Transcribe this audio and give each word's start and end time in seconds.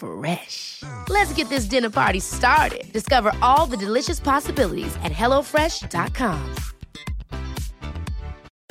Fresh. 0.00 0.82
Let's 1.08 1.32
get 1.34 1.48
this 1.50 1.66
dinner 1.66 1.90
party 1.90 2.20
started. 2.20 2.92
Discover 2.92 3.32
all 3.42 3.66
the 3.66 3.76
delicious 3.76 4.18
possibilities 4.18 4.96
at 5.04 5.12
hellofresh.com. 5.12 6.54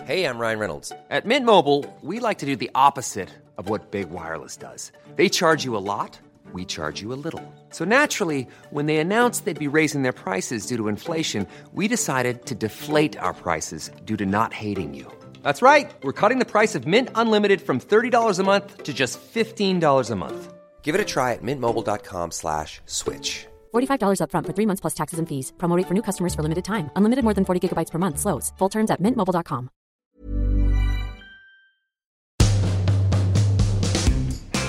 Hey, 0.10 0.26
I'm 0.26 0.40
Ryan 0.40 0.58
Reynolds. 0.58 0.92
At 1.12 1.28
Mint 1.28 1.46
Mobile, 1.46 1.86
we 2.02 2.20
like 2.20 2.40
to 2.40 2.48
do 2.48 2.56
the 2.56 2.72
opposite 2.74 3.30
of 3.60 3.70
what 3.70 3.92
Big 3.92 4.10
Wireless 4.10 4.58
does. 4.58 4.92
They 5.16 5.30
charge 5.30 5.64
you 5.64 5.78
a 5.78 5.86
lot, 5.86 6.20
we 6.52 6.66
charge 6.66 7.00
you 7.00 7.14
a 7.14 7.20
little. 7.26 7.44
So 7.70 7.86
naturally, 7.86 8.48
when 8.72 8.88
they 8.88 8.98
announced 8.98 9.46
they'd 9.46 9.60
be 9.60 9.68
raising 9.68 10.02
their 10.02 10.20
prices 10.24 10.66
due 10.66 10.78
to 10.78 10.88
inflation, 10.88 11.46
we 11.74 11.88
decided 11.88 12.48
to 12.48 12.56
deflate 12.56 13.20
our 13.20 13.36
prices 13.36 13.92
due 14.04 14.18
to 14.18 14.26
not 14.26 14.52
hating 14.52 14.96
you. 14.96 15.06
That's 15.44 15.62
right. 15.62 15.92
We're 16.02 16.20
cutting 16.22 16.40
the 16.40 16.54
price 16.54 16.74
of 16.74 16.88
Mint 16.88 17.10
Unlimited 17.14 17.62
from 17.62 17.80
$30 17.80 18.40
a 18.40 18.44
month 18.44 18.84
to 18.84 18.94
just 18.94 19.20
$15 19.22 20.10
a 20.10 20.16
month. 20.16 20.54
Give 20.82 20.96
it 20.96 21.02
a 21.02 21.06
try 21.06 21.34
at 21.34 21.44
mintmobile.com 21.44 22.32
slash 22.32 22.82
switch. 22.88 23.46
$45 23.76 24.22
upfront 24.22 24.48
for 24.48 24.54
three 24.54 24.66
months 24.66 24.82
plus 24.82 24.96
taxes 24.96 25.20
and 25.20 25.30
fees. 25.30 25.54
Promo 25.60 25.78
rate 25.78 25.88
for 25.88 25.94
new 25.94 26.02
customers 26.02 26.34
for 26.34 26.42
limited 26.42 26.66
time. 26.66 26.90
Unlimited 26.96 27.24
more 27.24 27.36
than 27.36 27.46
40 27.46 27.70
gigabytes 27.70 27.92
per 27.92 28.00
month. 28.00 28.18
Slows. 28.18 28.52
Full 28.58 28.70
terms 28.70 28.90
at 28.90 29.00
mintmobile.com. 29.00 29.70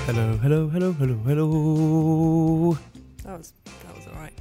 Hello, 0.07 0.37
hello, 0.39 0.69
hello, 0.69 0.93
hello, 0.93 1.15
hello. 1.25 2.79
That 3.23 3.39
was 3.39 3.53
that 3.87 3.95
was 3.95 4.07
all 4.09 4.19
right. 4.19 4.35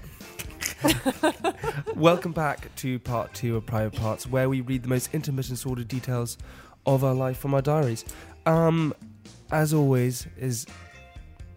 Welcome 1.95 2.31
back 2.31 2.73
to 2.77 2.97
part 2.97 3.35
two 3.35 3.55
of 3.55 3.67
Private 3.67 3.99
Parts, 3.99 4.25
where 4.25 4.49
we 4.49 4.61
read 4.61 4.81
the 4.81 4.89
most 4.89 5.13
intimate 5.13 5.47
and 5.49 5.59
sordid 5.59 5.87
details 5.87 6.39
of 6.87 7.03
our 7.03 7.13
life 7.13 7.37
from 7.37 7.53
our 7.53 7.61
diaries. 7.61 8.03
Um, 8.47 8.95
as 9.51 9.71
always, 9.73 10.25
is 10.39 10.65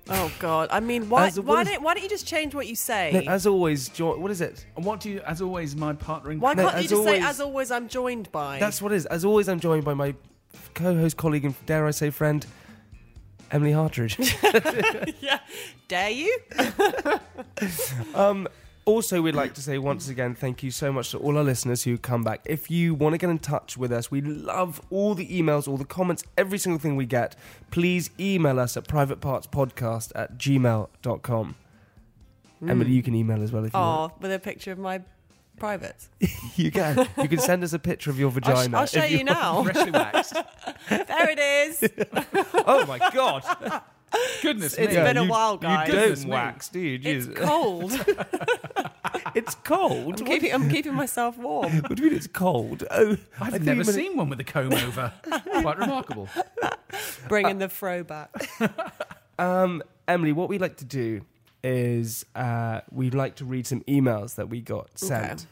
Oh 0.09 0.33
God! 0.41 0.69
I 0.73 0.81
mean, 0.81 1.09
why? 1.09 1.29
As 1.29 1.39
Why 1.39 1.63
is- 1.63 1.69
don't 1.69 1.83
Why 1.83 1.95
don't 1.95 2.03
you 2.03 2.09
just 2.09 2.27
change 2.27 2.55
what 2.55 2.67
you 2.67 2.75
say? 2.75 3.23
no, 3.25 3.33
as 3.33 3.47
always, 3.47 3.89
jo- 3.89 4.17
what 4.19 4.31
is 4.31 4.41
it? 4.41 4.67
And 4.77 4.85
what 4.85 5.01
do 5.01 5.11
you, 5.11 5.21
as 5.21 5.41
always, 5.41 5.77
my 5.77 5.93
partnering. 5.93 6.41
why 6.41 6.55
no, 6.55 6.69
can't 6.69 6.83
you 6.83 6.89
just 6.89 7.05
say, 7.05 7.21
"As 7.21 7.41
always, 7.41 7.71
I'm 7.71 7.89
joined 7.89 8.31
by"? 8.33 8.59
That's 8.59 8.83
what 8.83 8.91
it 8.93 8.97
is. 8.97 9.07
As 9.07 9.25
always, 9.25 9.49
I'm 9.49 9.61
joined 9.61 9.85
by 9.85 9.95
my 9.95 10.15
co-host, 10.75 11.17
colleague, 11.17 11.45
and 11.45 11.55
dare 11.67 11.87
I 11.87 11.93
say, 11.93 12.11
friend, 12.11 12.45
Emily 13.53 13.73
Hartridge. 13.73 14.19
yeah. 15.21 15.39
Dare 15.89 16.11
you? 16.11 16.39
Um, 18.15 18.49
also, 18.85 19.23
we'd 19.23 19.35
like 19.35 19.55
to 19.55 19.63
say 19.63 19.79
once 19.79 20.09
again, 20.09 20.35
thank 20.35 20.63
you 20.63 20.71
so 20.71 20.93
much 20.93 21.11
to 21.13 21.19
all 21.19 21.37
our 21.39 21.45
listeners 21.45 21.85
who 21.85 21.97
come 21.99 22.23
back. 22.23 22.41
If 22.45 22.71
you 22.71 22.95
want 22.95 23.15
to 23.15 23.19
get 23.19 23.31
in 23.31 23.39
touch 23.39 23.77
with 23.77 23.93
us, 23.93 24.11
we 24.11 24.21
love 24.21 24.81
all 24.91 25.15
the 25.15 25.27
emails, 25.29 25.69
all 25.69 25.77
the 25.77 25.85
comments, 25.85 26.25
every 26.37 26.59
single 26.59 26.79
thing 26.81 26.97
we 26.97 27.07
get. 27.07 27.37
Please 27.71 28.11
email 28.19 28.59
us 28.59 28.77
at 28.77 28.85
privatepartspodcast 28.89 30.13
at 30.15 30.37
gmail.com. 30.39 31.55
Hmm. 32.61 32.71
Emily, 32.71 32.93
you 32.93 33.03
can 33.03 33.15
email 33.15 33.43
as 33.43 33.53
well 33.53 33.65
if 33.65 33.73
you 33.73 33.79
Oh, 33.79 33.83
want. 33.83 34.21
with 34.21 34.33
a 34.33 34.39
picture 34.39 34.73
of 34.73 34.79
my 34.79 35.01
privates. 35.59 36.09
You 36.57 36.71
can. 36.71 37.09
You 37.21 37.29
can 37.29 37.39
send 37.39 37.65
us 37.65 37.73
a 37.73 37.79
picture 37.79 38.11
of 38.11 38.19
your 38.19 38.29
I'll, 38.29 38.33
sh- 38.33 38.45
vagina. 38.67 38.79
I'll 38.79 38.87
show 38.87 39.05
you, 39.05 39.25
now. 39.25 39.63
freshly 39.63 39.91
waxed. 39.91 40.35
there 40.91 41.31
it 41.31 41.39
is. 41.39 41.89
oh 42.67 42.85
my 42.87 42.99
god! 42.99 43.43
Goodness 44.43 44.75
It's 44.75 44.95
me. 44.95 45.03
been 45.03 45.17
a 45.17 45.25
while, 45.25 45.57
guys. 45.57 45.89
You 45.89 45.95
Goodness 45.95 46.21
don't 46.21 46.29
me. 46.29 46.35
wax, 46.35 46.69
do 46.69 46.81
you? 46.81 47.01
It's 47.03 47.27
cold. 47.39 47.93
It's 49.35 49.55
cold. 49.57 50.21
I'm 50.21 50.27
keeping. 50.27 50.53
I'm 50.53 50.69
keeping 50.69 50.95
myself 50.95 51.39
warm. 51.39 51.79
What 51.83 51.95
do 51.95 52.03
you 52.03 52.11
mean 52.11 52.17
it's 52.19 52.27
cold? 52.27 52.85
Oh, 52.91 53.17
I 53.41 53.47
I've 53.47 53.53
never 53.65 53.81
you 53.81 53.85
meant- 53.85 53.89
seen 53.89 54.17
one 54.17 54.29
with 54.29 54.41
a 54.41 54.45
comb 54.45 54.73
over. 54.75 55.11
Quite 55.63 55.79
remarkable. 55.79 56.29
Bringing 57.29 57.59
the 57.59 57.69
fro 57.69 58.03
back. 58.05 58.31
Um, 59.39 59.83
Emily, 60.07 60.33
what 60.33 60.49
we 60.51 60.59
like 60.59 60.77
to 60.77 60.85
do 60.85 61.23
is 61.65 62.27
uh, 62.37 62.83
we'd 62.93 63.15
like 63.15 63.35
to 63.37 63.45
read 63.47 63.67
some 63.67 63.81
emails 63.83 64.35
that 64.37 64.49
we 64.51 64.61
got 64.61 64.99
sent. 64.99 65.47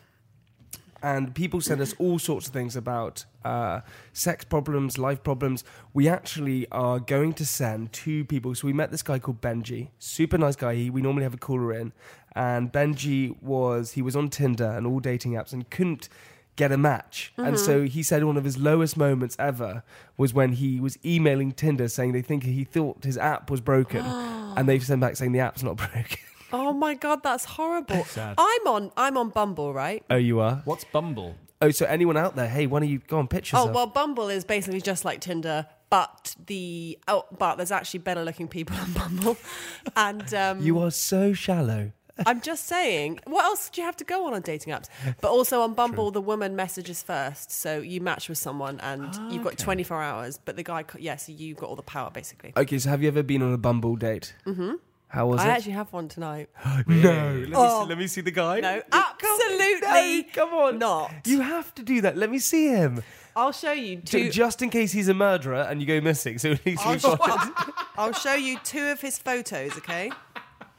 And 1.02 1.34
people 1.34 1.60
send 1.62 1.80
us 1.80 1.94
all 1.98 2.18
sorts 2.18 2.46
of 2.46 2.52
things 2.52 2.76
about 2.76 3.24
uh, 3.44 3.80
sex 4.12 4.44
problems, 4.44 4.98
life 4.98 5.22
problems. 5.22 5.64
We 5.94 6.08
actually 6.08 6.66
are 6.70 6.98
going 6.98 7.32
to 7.34 7.46
send 7.46 7.92
two 7.92 8.24
people. 8.24 8.54
So 8.54 8.66
we 8.66 8.72
met 8.72 8.90
this 8.90 9.02
guy 9.02 9.18
called 9.18 9.40
Benji, 9.40 9.88
super 9.98 10.38
nice 10.38 10.56
guy. 10.56 10.74
He, 10.74 10.90
we 10.90 11.02
normally 11.02 11.24
have 11.24 11.34
a 11.34 11.38
caller 11.38 11.72
in, 11.72 11.92
and 12.34 12.72
Benji 12.72 13.40
was 13.42 13.92
he 13.92 14.02
was 14.02 14.14
on 14.16 14.28
Tinder 14.28 14.70
and 14.70 14.86
all 14.86 15.00
dating 15.00 15.32
apps 15.32 15.52
and 15.52 15.68
couldn't 15.70 16.08
get 16.56 16.72
a 16.72 16.76
match. 16.76 17.32
And 17.38 17.58
so 17.58 17.84
he 17.84 18.02
said 18.02 18.22
one 18.24 18.36
of 18.36 18.44
his 18.44 18.58
lowest 18.58 18.96
moments 18.96 19.34
ever 19.38 19.82
was 20.16 20.34
when 20.34 20.52
he 20.52 20.78
was 20.80 20.98
emailing 21.04 21.52
Tinder 21.52 21.88
saying 21.88 22.12
they 22.12 22.22
think 22.22 22.42
he 22.44 22.64
thought 22.64 23.04
his 23.04 23.16
app 23.16 23.50
was 23.50 23.60
broken, 23.60 24.04
and 24.56 24.68
they've 24.68 24.84
sent 24.84 25.00
back 25.00 25.16
saying 25.16 25.32
the 25.32 25.40
app's 25.40 25.62
not 25.62 25.76
broken. 25.92 26.18
Oh 26.52 26.72
my 26.72 26.94
god, 26.94 27.22
that's 27.22 27.44
horrible. 27.44 28.04
Sad. 28.04 28.34
I'm 28.36 28.66
on. 28.66 28.90
I'm 28.96 29.16
on 29.16 29.30
Bumble, 29.30 29.72
right? 29.72 30.04
oh, 30.10 30.16
you 30.16 30.40
are. 30.40 30.62
What's 30.64 30.84
Bumble? 30.84 31.36
Oh, 31.62 31.70
so 31.70 31.84
anyone 31.86 32.16
out 32.16 32.36
there? 32.36 32.48
Hey, 32.48 32.66
why 32.66 32.80
don't 32.80 32.88
you 32.88 33.00
go 33.06 33.18
on 33.18 33.28
pitch 33.28 33.52
Oh 33.52 33.66
well, 33.66 33.86
Bumble 33.86 34.28
is 34.28 34.44
basically 34.44 34.80
just 34.80 35.04
like 35.04 35.20
Tinder, 35.20 35.66
but 35.90 36.34
the 36.46 36.98
oh, 37.06 37.26
but 37.36 37.56
there's 37.56 37.70
actually 37.70 38.00
better 38.00 38.24
looking 38.24 38.48
people 38.48 38.76
on 38.76 38.92
Bumble, 38.92 39.36
and 39.96 40.32
um, 40.32 40.60
you 40.60 40.78
are 40.78 40.90
so 40.90 41.34
shallow. 41.34 41.92
I'm 42.26 42.40
just 42.40 42.66
saying, 42.66 43.20
what 43.24 43.44
else 43.44 43.70
do 43.70 43.80
you 43.80 43.86
have 43.86 43.96
to 43.96 44.04
go 44.04 44.26
on 44.26 44.34
on 44.34 44.42
dating 44.42 44.72
apps? 44.74 44.88
But 45.20 45.30
also 45.30 45.62
on 45.62 45.74
Bumble, 45.74 46.10
the 46.10 46.20
woman 46.20 46.54
messages 46.54 47.02
first, 47.02 47.50
so 47.50 47.78
you 47.78 48.00
match 48.00 48.28
with 48.28 48.36
someone 48.36 48.78
and 48.80 49.32
you've 49.32 49.42
got 49.44 49.56
24 49.56 50.02
hours. 50.02 50.38
But 50.38 50.56
the 50.56 50.62
guy, 50.62 50.84
yes, 50.94 51.00
yeah, 51.00 51.16
so 51.16 51.32
you've 51.32 51.56
got 51.56 51.70
all 51.70 51.76
the 51.76 51.82
power 51.82 52.10
basically. 52.10 52.52
Okay, 52.56 52.78
so 52.78 52.90
have 52.90 53.00
you 53.00 53.08
ever 53.08 53.22
been 53.22 53.42
on 53.42 53.54
a 53.54 53.58
Bumble 53.58 53.96
date? 53.96 54.34
Mm-hmm. 54.46 54.74
How 55.10 55.26
was 55.26 55.40
I 55.40 55.48
it? 55.48 55.50
actually 55.50 55.72
have 55.72 55.92
one 55.92 56.06
tonight. 56.08 56.48
no. 56.64 56.74
Let 56.86 56.86
me, 56.88 57.52
Oh. 57.54 57.82
see, 57.82 57.88
let 57.88 57.98
me 57.98 58.06
see 58.06 58.20
the 58.20 58.30
guy. 58.30 58.60
No, 58.60 58.80
absolutely 58.92 59.80
no, 59.80 60.22
come 60.32 60.54
on. 60.54 60.78
not. 60.78 61.12
You 61.26 61.40
have 61.40 61.74
to 61.74 61.82
do 61.82 62.00
that. 62.02 62.16
Let 62.16 62.30
me 62.30 62.38
see 62.38 62.68
him. 62.68 63.02
I'll 63.34 63.52
show 63.52 63.72
you 63.72 63.96
Ju- 63.96 64.24
two. 64.26 64.30
Just 64.30 64.62
in 64.62 64.70
case 64.70 64.92
he's 64.92 65.08
a 65.08 65.14
murderer 65.14 65.62
and 65.68 65.80
you 65.80 65.86
go 65.86 66.00
missing. 66.00 66.38
So 66.38 66.52
at 66.52 66.64
least 66.64 66.84
I'll, 66.86 66.92
we've 66.92 67.02
got 67.02 67.44
sh- 67.44 67.70
I'll 67.98 68.12
show 68.12 68.34
you 68.34 68.58
two 68.64 68.86
of 68.86 69.00
his 69.00 69.18
photos. 69.18 69.76
Okay. 69.78 70.10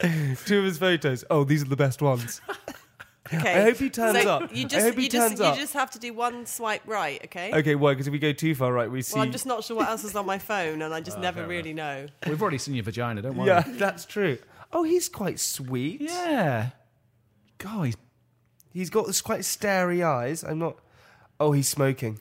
two 0.46 0.58
of 0.58 0.64
his 0.64 0.78
photos. 0.78 1.24
Oh, 1.30 1.44
these 1.44 1.62
are 1.62 1.68
the 1.68 1.76
best 1.76 2.00
ones. 2.02 2.40
Okay. 3.42 3.60
I 3.60 3.62
hope 3.62 3.76
he 3.76 3.90
turns 3.90 4.22
So 4.22 4.30
up. 4.30 4.54
You 4.54 4.64
I 4.64 4.68
just, 4.68 4.86
hope 4.86 4.96
he 4.96 5.04
you 5.04 5.08
just, 5.08 5.36
turns 5.36 5.40
you 5.40 5.60
just 5.60 5.72
have 5.74 5.90
to 5.92 5.98
do 5.98 6.12
one 6.12 6.46
swipe 6.46 6.82
right. 6.86 7.20
Okay. 7.24 7.52
Okay, 7.52 7.74
why? 7.74 7.92
Because 7.92 8.06
if 8.06 8.12
we 8.12 8.18
go 8.18 8.32
too 8.32 8.54
far 8.54 8.72
right, 8.72 8.90
we 8.90 9.02
see. 9.02 9.14
Well, 9.14 9.24
I'm 9.24 9.32
just 9.32 9.46
not 9.46 9.64
sure 9.64 9.76
what 9.76 9.88
else 9.88 10.04
is 10.04 10.14
on 10.14 10.26
my 10.26 10.38
phone, 10.38 10.82
and 10.82 10.92
I 10.92 11.00
just 11.00 11.18
oh, 11.18 11.20
never 11.20 11.40
fair 11.40 11.48
really 11.48 11.72
know. 11.72 12.06
We've 12.26 12.40
already 12.40 12.58
seen 12.58 12.74
your 12.74 12.84
vagina, 12.84 13.22
don't 13.22 13.36
worry. 13.36 13.48
Yeah, 13.48 13.64
that's 13.66 14.04
true. 14.04 14.38
Oh, 14.72 14.82
he's 14.82 15.08
quite 15.08 15.40
sweet. 15.40 16.00
Yeah. 16.00 16.70
God, 17.58 17.86
he's, 17.86 17.96
He's 18.72 18.90
got 18.90 19.06
this 19.06 19.20
quite 19.20 19.44
starry 19.44 20.02
eyes. 20.02 20.42
I'm 20.42 20.58
not. 20.58 20.78
Oh, 21.38 21.52
he's 21.52 21.68
smoking. 21.68 22.20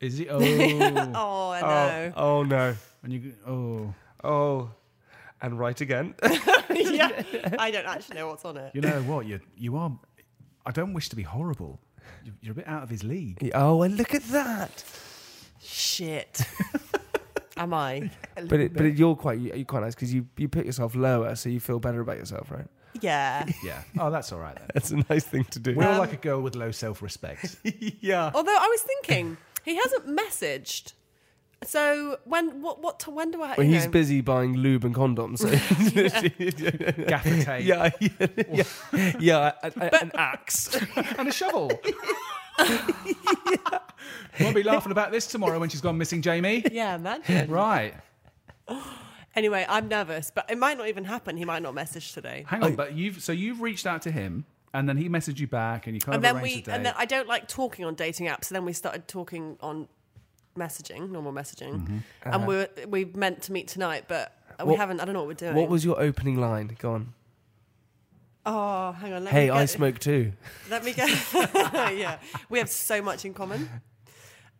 is 0.00 0.18
he? 0.18 0.28
Oh. 0.30 0.38
Oh, 0.38 1.50
I 1.50 1.60
oh, 1.60 1.66
know. 1.66 2.12
Oh, 2.16 2.38
oh 2.38 2.42
no. 2.44 2.74
when 3.00 3.12
you, 3.12 3.32
oh. 3.46 3.94
Oh, 4.24 4.70
and 5.40 5.58
right 5.58 5.80
again. 5.80 6.14
yeah. 6.70 7.24
I 7.58 7.72
don't 7.72 7.86
actually 7.86 8.16
know 8.16 8.28
what's 8.28 8.44
on 8.44 8.56
it. 8.56 8.72
You 8.74 8.80
know 8.80 9.02
what? 9.02 9.26
You, 9.26 9.40
you 9.56 9.76
are. 9.76 9.90
I 10.66 10.70
don't 10.70 10.92
wish 10.92 11.08
to 11.10 11.16
be 11.16 11.22
horrible. 11.22 11.80
You- 12.24 12.32
You're 12.40 12.52
a 12.52 12.56
bit 12.56 12.68
out 12.68 12.82
of 12.82 12.90
his 12.90 13.02
league. 13.04 13.50
oh, 13.54 13.82
and 13.82 13.96
look 13.96 14.14
at 14.14 14.24
that. 14.28 14.84
Shit. 15.60 16.42
Am 17.56 17.74
I? 17.74 18.10
But 18.48 18.60
it, 18.60 18.72
but 18.72 18.86
it, 18.86 18.96
you're 18.96 19.14
quite 19.14 19.38
you're 19.38 19.64
quite 19.64 19.82
nice 19.82 19.94
because 19.94 20.12
you 20.12 20.26
you 20.36 20.48
put 20.48 20.64
yourself 20.66 20.94
lower, 20.94 21.34
so 21.36 21.48
you 21.48 21.60
feel 21.60 21.78
better 21.78 22.00
about 22.00 22.16
yourself, 22.16 22.50
right? 22.50 22.66
Yeah. 23.00 23.46
Yeah. 23.64 23.82
Oh, 23.98 24.10
that's 24.10 24.32
all 24.32 24.38
right 24.40 24.56
then. 24.56 24.68
That's 24.74 24.90
a 24.90 24.96
nice 25.08 25.24
thing 25.24 25.44
to 25.44 25.58
do. 25.58 25.74
We're 25.74 25.86
all 25.86 25.92
um, 25.94 25.98
like 25.98 26.12
a 26.12 26.16
girl 26.16 26.40
with 26.40 26.56
low 26.56 26.70
self 26.70 27.02
respect. 27.02 27.56
yeah. 27.64 28.30
Although 28.34 28.56
I 28.56 28.66
was 28.68 28.80
thinking, 28.82 29.36
He 29.64 29.76
hasn't 29.76 30.06
messaged. 30.08 30.92
So 31.64 32.18
when 32.24 32.60
what 32.60 32.82
what 32.82 32.98
to 33.00 33.10
when 33.10 33.30
do 33.30 33.42
I? 33.42 33.54
Well, 33.56 33.66
you 33.66 33.74
he's 33.74 33.84
know- 33.84 33.90
busy 33.92 34.20
buying 34.20 34.56
lube 34.56 34.84
and 34.84 34.94
condoms. 34.94 35.40
So. 35.42 37.04
Gaffer 37.06 37.42
tape. 37.44 37.64
yeah, 37.66 37.90
yeah, 38.00 38.26
yeah, 38.52 39.12
yeah 39.20 39.52
a- 39.62 39.72
a- 39.76 40.02
an 40.02 40.12
axe. 40.14 40.76
and 41.18 41.28
a 41.28 41.32
shovel. 41.32 41.70
Won't 44.40 44.54
be 44.54 44.62
laughing 44.62 44.92
about 44.92 45.12
this 45.12 45.26
tomorrow 45.26 45.58
when 45.58 45.68
she's 45.68 45.80
gone 45.80 45.98
missing, 45.98 46.22
Jamie. 46.22 46.64
Yeah, 46.72 46.96
imagine. 46.96 47.50
Right. 47.50 47.94
Anyway, 49.34 49.64
I'm 49.68 49.88
nervous, 49.88 50.30
but 50.34 50.50
it 50.50 50.58
might 50.58 50.78
not 50.78 50.88
even 50.88 51.04
happen. 51.04 51.36
He 51.36 51.44
might 51.44 51.62
not 51.62 51.74
message 51.74 52.12
today. 52.12 52.44
Hang 52.46 52.62
on, 52.62 52.72
oh. 52.72 52.76
but 52.76 52.94
you've 52.94 53.22
so 53.22 53.32
you've 53.32 53.60
reached 53.60 53.86
out 53.86 54.02
to 54.02 54.10
him, 54.10 54.44
and 54.74 54.88
then 54.88 54.96
he 54.96 55.08
messaged 55.08 55.38
you 55.38 55.46
back, 55.46 55.86
and 55.86 55.94
you 55.96 56.00
kind 56.00 56.14
and 56.16 56.24
of 56.24 56.34
then 56.34 56.42
arranged 56.42 56.56
we 56.56 56.62
a 56.62 56.64
date. 56.66 56.72
and 56.72 56.86
then 56.86 56.94
I 56.96 57.04
don't 57.06 57.28
like 57.28 57.48
talking 57.48 57.84
on 57.84 57.94
dating 57.94 58.26
apps. 58.26 58.46
So 58.46 58.54
then 58.54 58.64
we 58.64 58.72
started 58.72 59.08
talking 59.08 59.56
on 59.60 59.88
messaging, 60.56 61.10
normal 61.10 61.32
messaging, 61.32 61.72
Mm-hmm. 61.82 61.98
and 62.24 62.46
we 62.46 62.54
were, 62.56 62.68
we 62.88 63.04
meant 63.04 63.42
to 63.42 63.52
meet 63.52 63.68
tonight, 63.68 64.04
but 64.08 64.36
we 64.60 64.66
What- 64.72 64.78
haven't. 64.78 65.00
I 65.00 65.04
don't 65.04 65.14
know 65.14 65.20
what 65.20 65.28
we're 65.28 65.34
doing. 65.34 65.54
What 65.54 65.68
was 65.68 65.84
your 65.84 66.00
opening 66.00 66.36
line? 66.40 66.76
Go 66.78 66.92
on. 66.92 67.14
Oh, 68.44 68.92
hang 68.92 69.12
on. 69.12 69.24
Let 69.24 69.32
Hey, 69.32 69.44
me 69.46 69.50
I 69.50 69.64
smoke 69.66 69.98
too. 70.00 70.32
Let 70.70 70.84
me 70.84 70.92
go. 70.92 71.06
yeah, 71.90 72.18
we 72.50 72.58
have 72.58 72.68
so 72.68 73.00
much 73.00 73.24
in 73.24 73.34
common. 73.34 73.68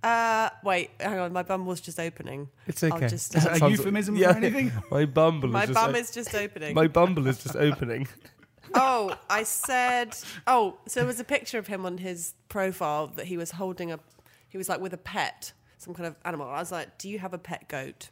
Uh, 0.03 0.51
wait, 0.65 0.91
hang 1.01 1.19
on. 1.19 1.33
My 1.33 1.43
bum 1.43 1.67
was 1.67 1.81
just 1.81 1.99
opening. 2.01 2.49
It's 2.67 2.83
I'll 2.83 2.93
okay. 2.95 3.09
just, 3.09 3.35
Is 3.35 3.47
uh, 3.47 3.59
a 3.61 3.71
euphemism 3.71 4.17
yeah. 4.17 4.33
for 4.33 4.39
anything? 4.39 4.73
My 4.91 5.05
bumble 5.05 5.49
my 5.49 5.65
is 5.65 5.71
bum 5.71 5.95
o- 5.95 5.99
is 5.99 6.11
just 6.11 6.35
opening. 6.35 6.75
my 6.75 6.87
bumble 6.89 7.27
is 7.27 7.43
just 7.43 7.57
opening. 7.57 8.07
oh, 8.75 9.17
I 9.29 9.43
said. 9.43 10.17
Oh, 10.47 10.79
so 10.87 11.01
there 11.01 11.07
was 11.07 11.21
a 11.21 11.25
picture 11.25 11.59
of 11.59 11.67
him 11.67 11.85
on 11.85 11.99
his 11.99 12.35
profile 12.49 13.09
that 13.17 13.27
he 13.27 13.37
was 13.37 13.53
holding 13.53 13.91
a. 13.93 13.99
He 14.49 14.59
was 14.59 14.69
like 14.69 14.81
with 14.81 14.93
a 14.93 14.99
pet, 14.99 15.53
some 15.83 15.95
kind 15.95 16.07
of 16.07 16.17
animal. 16.25 16.49
I 16.49 16.59
was 16.61 16.73
like, 16.73 16.99
"Do 16.99 17.09
you 17.09 17.19
have 17.19 17.35
a 17.35 17.39
pet 17.39 17.69
goat?" 17.69 18.11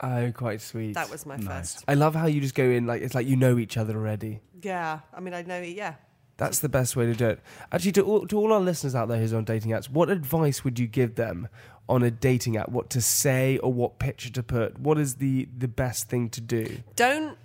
Oh, 0.00 0.32
quite 0.34 0.60
sweet. 0.60 0.94
That 0.94 1.10
was 1.10 1.24
my 1.26 1.36
Nice. 1.36 1.46
first. 1.74 1.84
I 1.86 1.94
love 1.94 2.14
how 2.14 2.26
you 2.26 2.40
just 2.40 2.54
go 2.54 2.64
in 2.64 2.86
like 2.86 3.02
it's 3.02 3.14
like 3.14 3.26
you 3.26 3.36
know 3.36 3.58
each 3.58 3.76
other 3.76 3.96
already. 3.96 4.40
Yeah, 4.62 5.00
I 5.14 5.20
mean, 5.20 5.34
I 5.34 5.42
know. 5.42 5.60
Yeah. 5.60 5.94
That's 6.38 6.58
the 6.60 6.68
best 6.68 6.96
way 6.96 7.06
to 7.06 7.14
do 7.14 7.28
it. 7.28 7.40
Actually, 7.70 7.92
to 7.92 8.02
all, 8.02 8.26
to 8.26 8.36
all 8.38 8.52
our 8.52 8.58
listeners 8.60 8.94
out 8.96 9.06
there 9.08 9.18
who's 9.18 9.32
on 9.34 9.44
dating 9.44 9.72
apps, 9.72 9.88
what 9.88 10.10
advice 10.10 10.64
would 10.64 10.78
you 10.78 10.86
give 10.88 11.14
them 11.14 11.46
on 11.88 12.02
a 12.02 12.10
dating 12.10 12.56
app? 12.56 12.68
What 12.70 12.90
to 12.90 13.00
say 13.00 13.58
or 13.58 13.72
what 13.72 13.98
picture 14.00 14.30
to 14.30 14.42
put? 14.42 14.78
What 14.80 14.98
is 14.98 15.16
the 15.16 15.48
the 15.56 15.68
best 15.68 16.08
thing 16.08 16.30
to 16.30 16.40
do? 16.40 16.78
Don't 16.96 17.38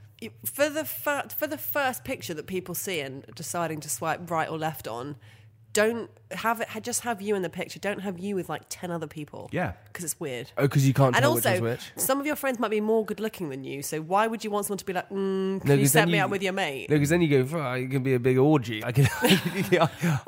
for 0.45 0.67
the 0.69 0.83
fir- 0.85 1.27
for 1.37 1.45
the 1.45 1.57
first 1.59 2.03
picture 2.05 2.33
that 2.33 2.47
people 2.47 2.73
see 2.73 3.01
and 3.01 3.23
deciding 3.35 3.81
to 3.81 3.89
swipe 3.89 4.31
right 4.31 4.49
or 4.49 4.57
left 4.57 4.87
on. 4.87 5.17
Don't 5.77 6.09
have 6.31 6.59
it. 6.61 6.67
Just 6.81 7.01
have 7.01 7.21
you 7.21 7.35
in 7.35 7.41
the 7.41 7.49
picture. 7.49 7.79
Don't 7.79 8.01
have 8.01 8.19
you 8.19 8.35
with 8.35 8.49
like 8.49 8.63
ten 8.69 8.91
other 8.91 9.07
people. 9.07 9.49
Yeah. 9.53 9.73
because 9.85 10.03
it's 10.03 10.19
weird. 10.19 10.51
Oh, 10.57 10.63
because 10.63 10.85
you 10.87 10.93
can't 10.93 11.15
And 11.15 11.23
tell 11.23 11.35
which 11.35 11.45
also, 11.45 11.61
one's 11.61 11.81
which. 11.95 12.03
some 12.03 12.19
of 12.19 12.25
your 12.25 12.35
friends 12.35 12.59
might 12.59 12.71
be 12.71 12.81
more 12.81 13.05
good 13.05 13.19
looking 13.19 13.49
than 13.49 13.63
you. 13.63 13.81
So 13.83 14.01
why 14.01 14.27
would 14.27 14.43
you 14.43 14.49
want 14.51 14.65
someone 14.65 14.79
to 14.79 14.85
be 14.85 14.93
like, 14.93 15.09
mm, 15.09 15.61
can 15.61 15.69
No, 15.69 15.73
you 15.75 15.81
'cause 15.83 15.91
set 15.91 16.01
then 16.01 16.11
me 16.11 16.17
you- 16.17 16.23
up 16.25 16.31
with 16.31 16.41
your 16.43 16.53
mate? 16.53 16.89
No, 16.89 16.95
because 16.95 17.09
then 17.09 17.21
you 17.21 17.29
go, 17.29 17.45
"Fuck, 17.45 17.77
it 17.77 17.91
can 17.91 18.03
be 18.03 18.13
a 18.15 18.19
big 18.19 18.37
orgy. 18.37 18.83
I 18.83 18.91
can, 18.91 19.07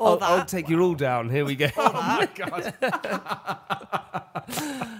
I'll 0.00 0.16
that. 0.18 0.48
take 0.48 0.68
you 0.68 0.80
all 0.80 0.94
down. 0.94 1.28
Here 1.28 1.44
we 1.44 1.56
go. 1.56 1.68
oh 1.76 1.92
my 1.92 2.28
god! 2.34 2.74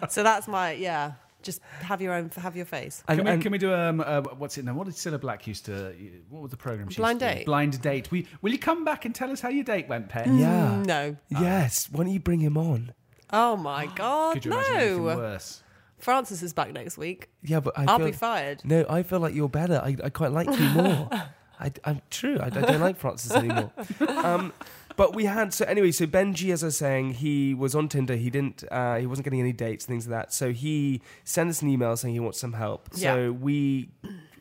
So 0.08 0.22
that's 0.22 0.48
my 0.48 0.72
yeah. 0.72 1.12
Just 1.42 1.60
have 1.82 2.00
your 2.02 2.12
own. 2.14 2.30
Have 2.36 2.56
your 2.56 2.64
face. 2.66 3.02
And- 3.08 3.18
Can 3.18 3.24
we, 3.26 3.30
and- 3.32 3.42
can 3.42 3.52
we 3.52 3.58
do 3.58 3.72
um 3.74 4.00
uh, 4.04 4.22
what's 4.38 4.58
it 4.58 4.64
now? 4.64 4.74
What 4.74 4.86
did 4.86 4.94
Cilla 4.94 5.20
Black 5.20 5.46
used 5.46 5.64
to? 5.66 5.94
What 6.28 6.42
was 6.42 6.50
the 6.50 6.56
program? 6.56 6.88
She 6.88 6.96
Blind 6.98 7.20
used 7.20 7.28
to 7.30 7.34
do? 7.34 7.38
date. 7.40 7.46
Blind 7.46 7.80
date. 7.82 8.10
We, 8.10 8.26
will 8.42 8.52
you 8.52 8.58
come 8.58 8.84
back 8.84 9.04
and 9.04 9.14
tell 9.14 9.30
us 9.30 9.40
how 9.40 9.48
your 9.48 9.64
date 9.64 9.88
went, 9.88 10.08
Pen? 10.08 10.38
yeah. 10.38 10.82
No. 10.86 11.16
Yes. 11.28 11.88
Why 11.90 12.04
don't 12.04 12.12
you 12.12 12.20
bring 12.20 12.40
him 12.40 12.56
on? 12.56 12.92
Oh 13.32 13.56
my 13.56 13.86
god. 13.94 14.34
Could 14.34 14.44
you 14.46 14.52
imagine 14.52 14.96
no. 14.98 15.02
worse? 15.16 15.62
Francis 15.98 16.42
is 16.42 16.52
back 16.54 16.72
next 16.72 16.96
week. 16.96 17.28
Yeah, 17.42 17.60
but 17.60 17.78
I 17.78 17.84
I'll 17.86 17.98
feel, 17.98 18.06
be 18.06 18.12
fired. 18.12 18.64
No, 18.64 18.86
I 18.88 19.02
feel 19.02 19.20
like 19.20 19.34
you're 19.34 19.50
better. 19.50 19.80
I, 19.84 19.96
I 20.02 20.08
quite 20.08 20.32
like 20.32 20.46
you 20.48 20.66
more. 20.70 21.10
I, 21.60 21.70
I'm 21.84 22.00
true. 22.08 22.38
I, 22.40 22.46
I 22.46 22.48
don't 22.48 22.80
like 22.80 22.96
Francis 22.96 23.32
anymore. 23.32 23.70
Um, 24.08 24.52
but 25.00 25.14
we 25.14 25.24
had 25.24 25.54
so 25.54 25.64
anyway. 25.64 25.92
So 25.92 26.06
Benji, 26.06 26.52
as 26.52 26.62
I 26.62 26.66
was 26.66 26.76
saying, 26.76 27.14
he 27.14 27.54
was 27.54 27.74
on 27.74 27.88
Tinder. 27.88 28.16
He 28.16 28.28
didn't. 28.28 28.64
Uh, 28.70 28.96
he 28.96 29.06
wasn't 29.06 29.24
getting 29.24 29.40
any 29.40 29.54
dates, 29.54 29.86
things 29.86 30.06
like 30.06 30.24
that. 30.24 30.34
So 30.34 30.52
he 30.52 31.00
sent 31.24 31.48
us 31.48 31.62
an 31.62 31.70
email 31.70 31.96
saying 31.96 32.12
he 32.12 32.20
wants 32.20 32.38
some 32.38 32.52
help. 32.52 32.90
So 32.92 33.32
we 33.32 33.88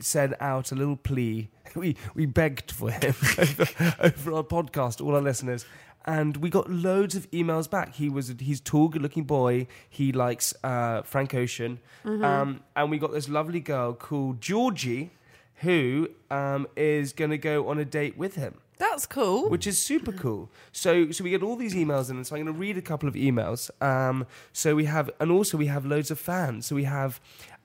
sent 0.02 0.34
out 0.42 0.74
a 0.74 0.76
little 0.76 0.98
plea. 0.98 1.50
We 1.76 1.96
we 2.14 2.26
begged 2.26 2.72
for 2.72 2.92
him 2.92 3.14
over, 3.38 3.96
over 4.02 4.34
our 4.34 4.44
podcast, 4.44 5.00
all 5.00 5.16
our 5.16 5.22
listeners. 5.22 5.66
And 6.06 6.36
we 6.38 6.50
got 6.50 6.70
loads 6.70 7.16
of 7.16 7.30
emails 7.32 7.70
back. 7.70 7.94
He 7.94 8.10
was 8.10 8.34
he's 8.40 8.60
a 8.60 8.64
tall, 8.64 8.90
good-looking 8.90 9.24
boy. 9.24 9.68
He 9.88 10.12
likes 10.12 10.54
uh, 10.64 11.04
Frank 11.04 11.36
Ocean, 11.36 11.80
um, 12.04 12.64
and 12.76 12.90
we 12.92 12.98
got 12.98 13.14
this 13.14 13.30
lovely 13.30 13.62
girl 13.62 13.94
called 13.94 14.42
Georgie, 14.42 15.12
who 15.58 16.10
um, 16.32 16.68
is 16.76 17.14
going 17.14 17.32
to 17.32 17.38
go 17.38 17.70
on 17.70 17.78
a 17.78 17.86
date 17.86 18.18
with 18.18 18.36
him 18.36 18.56
That's 18.80 19.06
cool. 19.06 19.50
which 19.50 19.68
is 19.68 19.78
super 19.78 20.14
cool. 20.14 20.50
So, 20.72 21.12
so 21.12 21.24
we 21.24 21.30
get 21.30 21.44
all 21.44 21.58
these 21.58 21.76
emails 21.76 22.10
in, 22.10 22.16
and 22.16 22.26
so 22.26 22.36
I'm 22.36 22.44
going 22.44 22.54
to 22.56 22.60
read 22.60 22.78
a 22.78 22.82
couple 22.82 23.10
of 23.10 23.16
emails. 23.16 23.70
Um, 23.82 24.26
so 24.54 24.74
we 24.74 24.86
have, 24.86 25.10
and 25.20 25.32
also 25.32 25.58
we 25.58 25.68
have 25.68 25.86
loads 25.86 26.10
of 26.12 26.20
fans. 26.20 26.66
So 26.66 26.76
we 26.76 26.86
have 26.86 27.20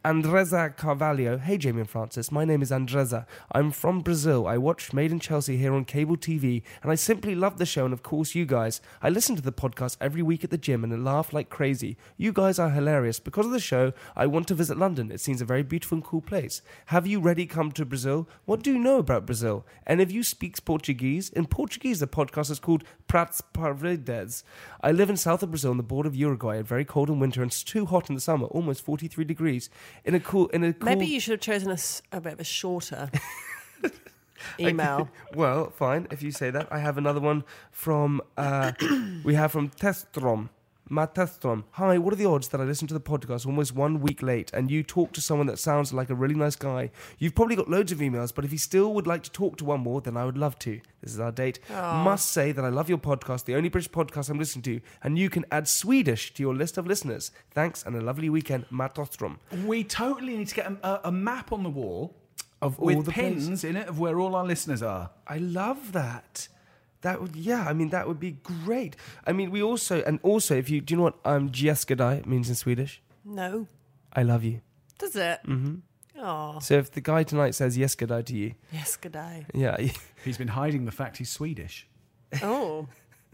Andreza 0.05 0.77
Carvalho. 0.77 1.39
Hey, 1.39 1.57
Jamie 1.57 1.81
and 1.81 1.89
Francis. 1.89 2.31
My 2.31 2.45
name 2.45 2.61
is 2.61 2.71
Andreza. 2.71 3.25
I'm 3.53 3.71
from 3.71 4.03
Brazil. 4.03 4.47
I 4.47 4.59
watch 4.59 4.93
Made 4.93 5.11
in 5.11 5.19
Chelsea 5.19 5.57
here 5.57 5.73
on 5.73 5.87
cable 5.87 6.19
TV, 6.19 6.63
and 6.83 6.93
I 6.93 6.95
simply 6.95 7.35
love 7.35 7.57
the 7.57 7.65
show, 7.65 7.87
and 7.87 7.95
of 7.95 8.03
course, 8.03 8.35
you 8.35 8.45
guys. 8.45 8.83
I 9.01 9.09
listen 9.09 9.35
to 9.35 9.41
the 9.41 9.51
podcast 9.51 9.97
every 10.03 10.21
week 10.21 10.45
at 10.45 10.51
the 10.51 10.59
gym 10.59 10.85
and 10.85 10.93
I 10.93 10.97
laugh 10.97 11.33
like 11.33 11.49
crazy. 11.49 11.97
You 12.19 12.35
guys 12.35 12.59
are 12.59 12.69
hilarious. 12.69 13.19
Because 13.19 13.47
of 13.47 13.53
the 13.53 13.59
show, 13.59 13.95
I 14.15 14.27
want 14.27 14.47
to 14.49 14.55
visit 14.55 14.77
London. 14.77 15.11
It 15.11 15.23
seems 15.23 15.41
a 15.41 15.47
very 15.47 15.63
beautiful 15.63 15.97
and 15.97 16.05
cool 16.05 16.21
place. 16.21 16.61
Have 16.87 17.07
you 17.07 17.19
ready 17.19 17.47
come 17.47 17.73
to 17.73 17.87
Brazil? 17.87 18.29
What 18.45 18.63
do 18.63 18.75
you 18.75 18.79
know 18.79 18.99
about 18.99 19.25
Brazil? 19.25 19.65
And 19.87 20.03
if 20.03 20.13
you 20.13 20.23
speak 20.23 20.63
Portuguese, 20.67 21.31
in 21.31 21.47
Portuguese, 21.47 22.01
the 22.01 22.07
podcast 22.07 22.51
is 22.51 22.59
called 22.59 22.85
Prats 23.09 23.41
Parvedes. 23.55 24.43
I 24.83 24.93
live 24.93 25.09
in 25.09 25.17
south 25.17 25.43
of 25.43 25.51
Brazil 25.51 25.71
on 25.71 25.79
the 25.79 25.83
border 25.83 26.11
of 26.11 26.15
Uruguay. 26.15 26.59
It's 26.59 26.69
very 26.69 26.85
cold 26.85 27.09
in 27.09 27.21
winter 27.21 27.41
and 27.41 27.51
it's 27.51 27.65
too 27.65 27.87
hot 27.87 28.11
in 28.11 28.15
the 28.15 28.21
summer, 28.21 28.49
almost 28.49 28.85
43 28.85 29.25
degrees. 29.25 29.71
In 30.05 30.15
a 30.15 30.21
cool, 30.21 30.49
in 30.49 30.65
a 30.65 30.73
cool. 30.73 30.87
Maybe 30.87 31.07
you 31.07 31.21
should 31.21 31.33
have 31.33 31.41
chosen 31.41 31.71
a, 31.71 31.79
a 32.17 32.21
bit 32.21 32.35
of 32.35 32.41
a 32.41 32.45
shorter 32.45 33.11
email. 34.61 35.09
Well, 35.35 35.71
fine. 35.71 36.07
If 36.11 36.23
you 36.23 36.31
say 36.31 36.51
that, 36.51 36.69
I 36.71 36.79
have 36.79 36.99
another 36.99 37.21
one 37.21 37.45
from. 37.71 38.21
Uh, 38.37 38.73
we 39.25 39.35
have 39.35 39.53
from 39.53 39.71
Testrom. 39.71 40.51
Matt. 40.91 41.17
Hi. 41.17 41.97
What 41.99 42.13
are 42.13 42.17
the 42.17 42.27
odds 42.27 42.49
that 42.49 42.61
I 42.61 42.65
listen 42.65 42.87
to 42.89 42.95
the 42.95 43.01
podcast 43.01 43.47
almost 43.47 43.75
one 43.75 44.01
week 44.01 44.23
late, 44.23 44.51
and 44.53 44.71
you 44.71 44.83
talk 44.83 45.13
to 45.13 45.21
someone 45.21 45.47
that 45.47 45.59
sounds 45.59 45.93
like 45.95 46.11
a 46.11 46.15
really 46.15 46.35
nice 46.35 46.57
guy? 46.57 46.91
You've 47.19 47.35
probably 47.35 47.57
got 47.57 47.71
loads 47.71 47.91
of 47.91 47.99
emails, 47.99 48.35
but 48.35 48.45
if 48.45 48.53
you 48.53 48.59
still 48.59 48.93
would 48.95 49.07
like 49.07 49.23
to 49.23 49.31
talk 49.31 49.57
to 49.59 49.65
one 49.65 49.81
more, 49.81 50.01
then 50.03 50.17
I 50.17 50.25
would 50.27 50.37
love 50.37 50.59
to. 50.61 50.81
This 51.01 51.13
is 51.15 51.21
our 51.21 51.33
date. 51.33 51.59
Must 51.71 52.31
say 52.31 52.53
that 52.53 52.65
I 52.65 52.69
love 52.69 52.89
your 52.89 52.99
podcast, 52.99 53.45
the 53.45 53.55
only 53.55 53.69
British 53.71 53.91
podcast 53.91 54.29
I'm 54.29 54.39
listening 54.39 54.63
to, 54.65 54.81
and 55.03 55.19
you 55.19 55.31
can 55.31 55.45
add 55.51 55.69
Swedish 55.69 56.35
to 56.35 56.43
your 56.43 56.55
list 56.55 56.77
of 56.77 56.87
listeners. 56.87 57.31
Thanks, 57.51 57.83
and 57.83 57.97
a 57.97 58.01
lovely 58.03 58.29
weekend, 58.29 58.67
Matt. 58.71 58.99
We 59.65 59.85
totally 59.85 60.37
need 60.37 60.49
to 60.49 60.55
get 60.55 60.67
a, 60.83 61.09
a 61.09 61.13
map 61.13 61.51
on 61.53 61.63
the 61.63 61.71
wall 61.71 62.15
Of 62.61 62.79
all 62.79 62.87
with 62.87 63.07
the 63.07 63.13
pins 63.13 63.47
places. 63.47 63.65
in 63.65 63.77
it 63.77 63.89
of 63.89 63.99
where 63.99 64.21
all 64.21 64.35
our 64.35 64.45
listeners 64.45 64.83
are. 64.83 65.11
I 65.27 65.39
love 65.39 65.93
that. 65.93 66.49
That 67.05 67.21
would, 67.21 67.37
yeah. 67.37 67.67
I 67.69 67.75
mean, 67.75 67.91
that 67.91 68.09
would 68.09 68.19
be 68.19 68.33
great. 68.33 68.97
I 69.27 69.33
mean, 69.33 69.51
we 69.51 69.63
also, 69.63 70.03
and 70.07 70.19
also, 70.23 70.57
if 70.57 70.71
you, 70.71 70.81
do 70.81 70.95
you 70.95 70.97
know 70.97 71.03
what 71.05 71.19
um, 71.27 71.51
Gieskadai 71.51 72.25
means 72.25 72.49
in 72.49 72.55
Swedish? 72.55 73.03
No. 73.27 73.67
I 74.15 74.23
love 74.23 74.43
you. 74.43 74.63
Does 74.99 75.15
it? 75.15 75.41
Mm-hmm. 75.47 75.75
Oh, 76.19 76.59
So 76.61 76.75
if 76.75 76.91
the 76.93 77.03
guy 77.03 77.23
tonight 77.23 77.55
says 77.55 77.77
Gieskadai 77.77 78.25
to 78.25 78.35
you, 78.35 78.55
yes, 78.73 78.97
good 78.97 79.19
yeah, 79.53 79.77
He's 80.25 80.39
been 80.39 80.49
hiding 80.49 80.87
the 80.87 80.93
fact 80.93 81.19
he's 81.19 81.31
Swedish. 81.31 81.87
Oh, 82.43 82.89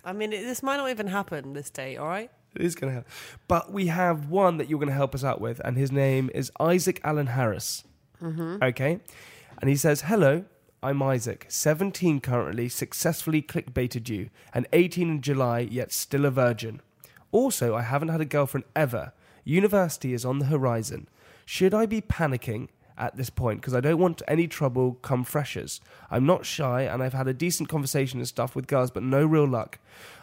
I 0.05 0.13
mean, 0.13 0.33
it, 0.33 0.43
this 0.43 0.63
might 0.65 0.77
not 0.79 0.91
even 0.91 1.07
happen 1.07 1.53
this 1.53 1.71
day, 1.71 1.97
all 1.97 2.09
right? 2.09 2.31
it 2.57 2.63
is 2.63 2.75
going 2.75 2.91
to 2.91 2.95
happen. 2.97 3.13
But 3.47 3.73
we 3.73 3.87
have 3.87 4.29
one 4.29 4.57
that 4.57 4.69
you're 4.69 4.81
going 4.81 4.89
to 4.89 4.95
help 4.95 5.15
us 5.15 5.23
out 5.23 5.41
with, 5.41 5.61
and 5.65 5.77
his 5.77 5.93
name 5.93 6.29
is 6.35 6.51
Isaac 6.59 7.01
Allen 7.05 7.29
Harris. 7.29 7.85
Mm-hmm. 8.21 8.65
Okay, 8.65 8.99
and 9.61 9.71
he 9.71 9.77
says, 9.77 10.03
"Hello." 10.03 10.45
I'm 10.83 11.03
Isaac, 11.03 11.45
17 11.51 12.23
currently, 12.23 12.71
successfully 12.71 13.43
clickbaited 13.43 14.09
you, 14.09 14.31
and 14.55 14.67
18 14.73 15.11
in 15.11 15.21
July, 15.21 15.59
yet 15.59 15.93
still 15.93 16.25
a 16.25 16.31
virgin. 16.31 16.81
Also, 17.33 17.75
I 17.75 17.83
haven't 17.83 18.09
had 18.09 18.23
a 18.23 18.25
girlfriend 18.25 18.65
ever. 18.75 19.13
University 19.45 20.15
is 20.15 20.25
on 20.25 20.39
the 20.39 20.47
horizon. 20.47 21.07
Should 21.45 21.75
I 21.75 21.85
be 21.85 22.01
panicking 22.01 22.69
at 22.97 23.15
this 23.17 23.29
point? 23.29 23.61
Because 23.61 23.75
I 23.75 23.83
don't 23.83 23.99
want 23.99 24.23
any 24.27 24.49
trouble 24.49 24.95
come 25.03 25.23
freshers. 25.23 25.83
I'm 26.11 26.25
not 26.25 26.47
shy, 26.47 26.85
and 26.85 27.03
I've 27.03 27.13
had 27.13 27.29
a 27.29 27.35
decent 27.35 27.69
conversation 27.69 28.19
and 28.19 28.27
stuff 28.27 28.57
with 28.57 28.67
girls, 28.67 28.91
but 28.91 29.03
no 29.03 29.23
real 29.27 29.47
luck. 29.47 29.81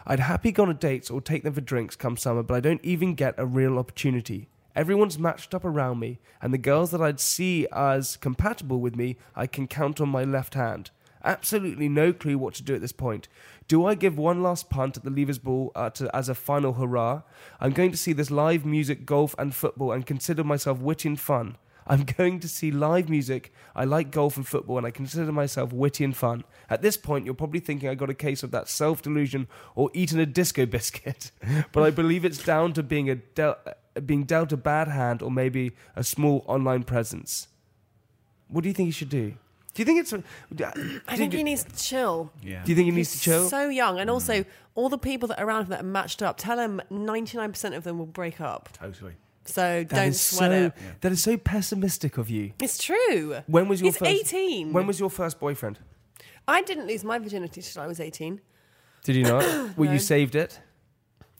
I'd 0.08 0.18
happy 0.18 0.50
go 0.50 0.64
on 0.64 0.76
dates 0.78 1.08
or 1.08 1.20
take 1.20 1.44
them 1.44 1.54
for 1.54 1.60
drinks 1.60 1.94
come 1.94 2.16
summer, 2.16 2.42
but 2.42 2.54
I 2.54 2.60
don't 2.60 2.84
even 2.84 3.14
get 3.14 3.36
a 3.38 3.46
real 3.46 3.78
opportunity. 3.78 4.48
Everyone's 4.78 5.18
matched 5.18 5.54
up 5.54 5.64
around 5.64 5.98
me, 5.98 6.20
and 6.40 6.54
the 6.54 6.56
girls 6.56 6.92
that 6.92 7.02
I'd 7.02 7.18
see 7.18 7.66
as 7.72 8.16
compatible 8.16 8.78
with 8.78 8.94
me, 8.94 9.16
I 9.34 9.48
can 9.48 9.66
count 9.66 10.00
on 10.00 10.08
my 10.08 10.22
left 10.22 10.54
hand. 10.54 10.92
Absolutely 11.24 11.88
no 11.88 12.12
clue 12.12 12.38
what 12.38 12.54
to 12.54 12.62
do 12.62 12.76
at 12.76 12.80
this 12.80 12.92
point. 12.92 13.26
Do 13.66 13.84
I 13.84 13.96
give 13.96 14.16
one 14.16 14.40
last 14.40 14.70
punt 14.70 14.96
at 14.96 15.02
the 15.02 15.10
Leavers 15.10 15.42
Ball 15.42 15.72
uh, 15.74 15.90
to, 15.90 16.14
as 16.14 16.28
a 16.28 16.34
final 16.36 16.74
hurrah? 16.74 17.22
I'm 17.58 17.72
going 17.72 17.90
to 17.90 17.96
see 17.96 18.12
this 18.12 18.30
live 18.30 18.64
music, 18.64 19.04
golf, 19.04 19.34
and 19.36 19.52
football 19.52 19.90
and 19.90 20.06
consider 20.06 20.44
myself 20.44 20.78
witty 20.78 21.08
and 21.08 21.18
fun. 21.18 21.56
I'm 21.88 22.04
going 22.04 22.38
to 22.38 22.48
see 22.48 22.70
live 22.70 23.08
music. 23.08 23.52
I 23.74 23.84
like 23.84 24.12
golf 24.12 24.36
and 24.36 24.46
football, 24.46 24.78
and 24.78 24.86
I 24.86 24.92
consider 24.92 25.32
myself 25.32 25.72
witty 25.72 26.04
and 26.04 26.16
fun. 26.16 26.44
At 26.70 26.82
this 26.82 26.96
point, 26.96 27.24
you're 27.24 27.34
probably 27.34 27.60
thinking 27.60 27.88
I 27.88 27.96
got 27.96 28.10
a 28.10 28.14
case 28.14 28.44
of 28.44 28.52
that 28.52 28.68
self 28.68 29.02
delusion 29.02 29.48
or 29.74 29.90
eaten 29.92 30.20
a 30.20 30.26
disco 30.26 30.66
biscuit, 30.76 31.32
but 31.72 31.82
I 31.82 31.90
believe 31.90 32.24
it's 32.24 32.44
down 32.44 32.74
to 32.74 32.84
being 32.84 33.10
a 33.10 33.16
del- 33.16 33.58
being 34.06 34.24
dealt 34.24 34.52
a 34.52 34.56
bad 34.56 34.88
hand 34.88 35.22
or 35.22 35.30
maybe 35.30 35.72
a 35.96 36.04
small 36.04 36.44
online 36.46 36.84
presence. 36.84 37.48
What 38.48 38.62
do 38.62 38.68
you 38.68 38.74
think 38.74 38.86
he 38.88 38.92
should 38.92 39.10
do? 39.10 39.34
Do 39.74 39.82
you 39.82 39.84
think 39.84 40.00
it's? 40.00 40.12
I 41.06 41.16
think 41.16 41.32
he 41.32 41.42
needs 41.42 41.62
to 41.64 41.76
chill. 41.76 42.32
Yeah. 42.42 42.64
Do 42.64 42.72
you 42.72 42.76
think 42.76 42.86
he 42.86 42.90
needs 42.90 43.12
to 43.12 43.20
chill? 43.20 43.48
So 43.48 43.68
young, 43.68 44.00
and 44.00 44.10
also 44.10 44.40
mm. 44.40 44.46
all 44.74 44.88
the 44.88 44.98
people 44.98 45.28
that 45.28 45.38
are 45.38 45.46
around 45.46 45.64
him 45.64 45.68
that 45.68 45.80
are 45.82 45.84
matched 45.84 46.22
up. 46.22 46.36
Tell 46.36 46.58
him 46.58 46.80
ninety 46.90 47.36
nine 47.36 47.52
percent 47.52 47.74
of 47.74 47.84
them 47.84 47.98
will 47.98 48.06
break 48.06 48.40
up. 48.40 48.70
Totally. 48.72 49.12
So 49.44 49.84
That 49.84 49.88
don't 49.88 50.08
is 50.08 50.20
sweat 50.20 50.50
so, 50.50 50.66
it. 50.66 50.72
That 51.00 51.12
is 51.12 51.22
so 51.22 51.36
pessimistic 51.36 52.18
of 52.18 52.28
you. 52.28 52.52
It's 52.60 52.82
true. 52.82 53.36
When 53.46 53.68
was 53.68 53.80
your 53.80 53.88
He's 53.88 53.98
first? 53.98 54.10
eighteen. 54.10 54.72
When 54.72 54.86
was 54.86 54.98
your 54.98 55.10
first 55.10 55.38
boyfriend? 55.38 55.78
I 56.46 56.62
didn't 56.62 56.86
lose 56.86 57.04
my 57.04 57.18
virginity 57.18 57.62
till 57.62 57.82
I 57.82 57.86
was 57.86 58.00
eighteen. 58.00 58.40
Did 59.04 59.16
you 59.16 59.24
not? 59.24 59.42
Well, 59.76 59.86
No. 59.86 59.92
you 59.92 59.98
saved 60.00 60.34
it. 60.34 60.60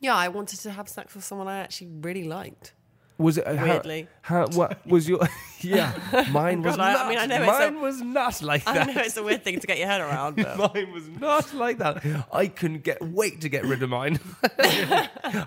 Yeah, 0.00 0.14
I 0.16 0.28
wanted 0.28 0.60
to 0.60 0.70
have 0.70 0.88
sex 0.88 1.14
with 1.14 1.24
someone 1.24 1.48
I 1.48 1.58
actually 1.58 1.88
really 2.00 2.24
liked. 2.24 2.74
Was 3.18 3.36
it 3.36 3.44
uh, 3.48 3.56
how- 3.56 3.64
Weirdly. 3.64 4.06
How, 4.22 4.46
what 4.48 4.86
was 4.86 5.08
your? 5.08 5.18
yeah, 5.60 5.92
mine 6.30 6.62
was. 6.62 6.76
God, 6.76 6.92
not, 6.94 7.06
I 7.06 7.08
mean, 7.08 7.18
I 7.18 7.26
know 7.26 7.42
it's 7.42 7.46
mine 7.48 7.74
a- 7.76 7.80
was 7.80 8.00
not 8.00 8.40
like 8.42 8.64
that. 8.64 8.88
I 8.88 8.92
know 8.92 9.00
it's 9.00 9.16
a 9.16 9.24
weird 9.24 9.42
thing 9.42 9.58
to 9.58 9.66
get 9.66 9.76
your 9.78 9.88
head 9.88 10.00
around, 10.00 10.36
but 10.56 10.56
Mine 10.72 10.92
was 10.92 11.08
not 11.08 11.52
like 11.52 11.78
that. 11.78 12.04
I 12.32 12.46
couldn't 12.46 12.84
get 12.84 13.02
wait 13.02 13.40
to 13.40 13.48
get 13.48 13.64
rid 13.64 13.82
of 13.82 13.90
mine. 13.90 14.20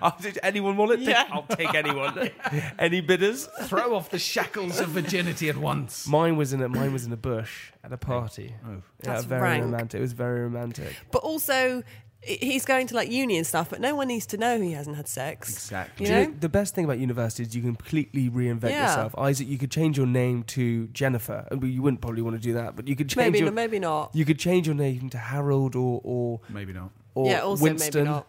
I'll- 0.02 0.16
Did 0.20 0.38
anyone 0.42 0.76
want 0.76 0.92
it? 0.92 0.96
Take- 0.98 1.08
Yeah. 1.08 1.28
I'll 1.32 1.44
take 1.44 1.74
anyone. 1.74 2.30
Any 2.78 3.00
bidders? 3.00 3.48
Throw 3.62 3.94
off 3.94 4.10
the 4.10 4.18
shackles 4.18 4.78
of 4.78 4.90
virginity 4.90 5.48
at 5.48 5.56
once. 5.56 6.06
Mine 6.06 6.36
was 6.36 6.52
in 6.52 6.60
a 6.62 6.68
mine 6.68 6.92
was 6.92 7.06
in 7.06 7.12
a 7.12 7.16
bush 7.16 7.72
at 7.82 7.90
a 7.92 7.96
party. 7.96 8.54
Oh. 8.66 8.70
Yeah, 8.72 8.80
That's 9.14 9.24
very 9.24 9.40
rank. 9.42 9.64
romantic. 9.64 9.98
It 9.98 10.02
was 10.02 10.12
very 10.12 10.40
romantic. 10.42 10.94
but 11.10 11.22
also 11.22 11.78
i- 11.80 11.82
he's 12.22 12.64
going 12.64 12.86
to 12.86 12.94
like 12.94 13.10
uni 13.10 13.36
and 13.36 13.46
stuff, 13.46 13.70
but 13.70 13.80
no 13.80 13.94
one 13.94 14.08
needs 14.08 14.26
to 14.26 14.36
know 14.36 14.60
he 14.60 14.72
hasn't 14.72 14.96
had 14.96 15.08
sex. 15.08 15.50
Exactly. 15.50 16.06
You 16.06 16.12
Do 16.12 16.18
you 16.18 16.24
know? 16.26 16.30
know, 16.30 16.36
the 16.40 16.48
best 16.48 16.74
thing 16.74 16.84
about 16.84 16.98
university 16.98 17.42
is 17.42 17.54
you 17.54 17.62
completely 17.62 18.30
reinvent 18.30 18.70
Yeah. 18.70 18.88
yourself. 18.88 19.14
Isaac, 19.18 19.48
you 19.48 19.58
could 19.58 19.70
change 19.70 19.96
your 19.96 20.06
name 20.06 20.44
to 20.44 20.86
Jennifer. 20.88 21.46
Well, 21.50 21.64
You 21.66 21.82
wouldn't 21.82 22.00
probably 22.00 22.22
want 22.22 22.36
to 22.36 22.42
do 22.42 22.52
that, 22.54 22.76
but 22.76 22.86
you 22.86 22.94
could 22.96 23.08
change 23.08 23.16
Maybe, 23.32 23.38
your, 23.40 23.48
no, 23.48 23.52
maybe 23.52 23.78
not. 23.78 24.14
you 24.14 24.24
could 24.24 24.38
change 24.38 24.66
your 24.66 24.76
name 24.76 25.10
to 25.10 25.18
Harold 25.18 25.74
or 25.74 26.00
or 26.04 26.40
Maybe 26.48 26.72
not. 26.72 26.90
or 27.14 27.26
yeah, 27.30 27.40
also 27.40 27.62
Winston 27.64 28.04
maybe 28.04 28.14
not. 28.14 28.26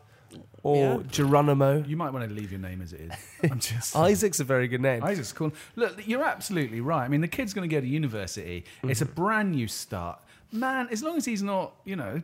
or 0.63 0.75
Yeah. 0.75 0.97
Geronimo. 1.11 1.83
You 1.85 1.97
might 1.97 2.11
want 2.11 2.27
to 2.27 2.33
leave 2.33 2.51
your 2.51 2.61
name 2.61 2.81
as 2.81 2.93
it 2.93 3.01
is. 3.01 3.11
I'm 3.51 3.59
just. 3.59 3.95
Isaac's 3.95 4.39
a 4.39 4.43
very 4.43 4.67
good 4.67 4.81
name. 4.81 5.03
Isaac's 5.03 5.31
cool. 5.33 5.51
Look, 5.75 6.07
you're 6.07 6.23
absolutely 6.23 6.81
right. 6.81 7.03
I 7.03 7.07
mean, 7.09 7.21
the 7.21 7.27
kid's 7.27 7.53
going 7.53 7.69
to 7.69 7.73
go 7.73 7.79
to 7.79 7.87
university. 7.87 8.65
It's 8.83 9.01
a 9.01 9.05
mm-hmm. 9.05 9.13
brand 9.13 9.51
new 9.51 9.67
start. 9.67 10.19
Man, 10.51 10.87
as 10.91 11.01
long 11.03 11.17
as 11.17 11.25
he's 11.25 11.41
not, 11.43 11.73
you 11.83 11.95
know, 11.95 12.21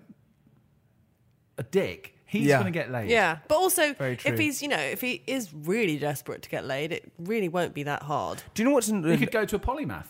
a 1.59 1.63
dick, 1.63 2.15
he's 2.25 2.45
Yeah. 2.47 2.59
going 2.61 2.71
to 2.73 2.79
get 2.79 2.89
laid. 2.91 3.09
Yeah, 3.09 3.37
but 3.47 3.55
also 3.55 3.93
Very 3.93 4.15
true. 4.17 4.31
if 4.31 4.39
he's, 4.39 4.61
you 4.63 4.67
know, 4.67 4.79
if 4.79 5.01
he 5.01 5.21
is 5.27 5.53
really 5.53 5.97
desperate 5.97 6.41
to 6.43 6.49
get 6.49 6.65
laid, 6.65 6.91
it 6.91 7.11
really 7.19 7.49
won't 7.49 7.73
be 7.73 7.83
that 7.83 8.03
hard. 8.03 8.41
Do 8.53 8.63
you 8.63 8.67
know 8.69 8.73
what's 8.73 8.89
in, 8.89 9.03
You 9.03 9.17
could 9.17 9.31
go 9.31 9.45
to 9.45 9.55
a 9.55 9.59
polymath. 9.59 10.07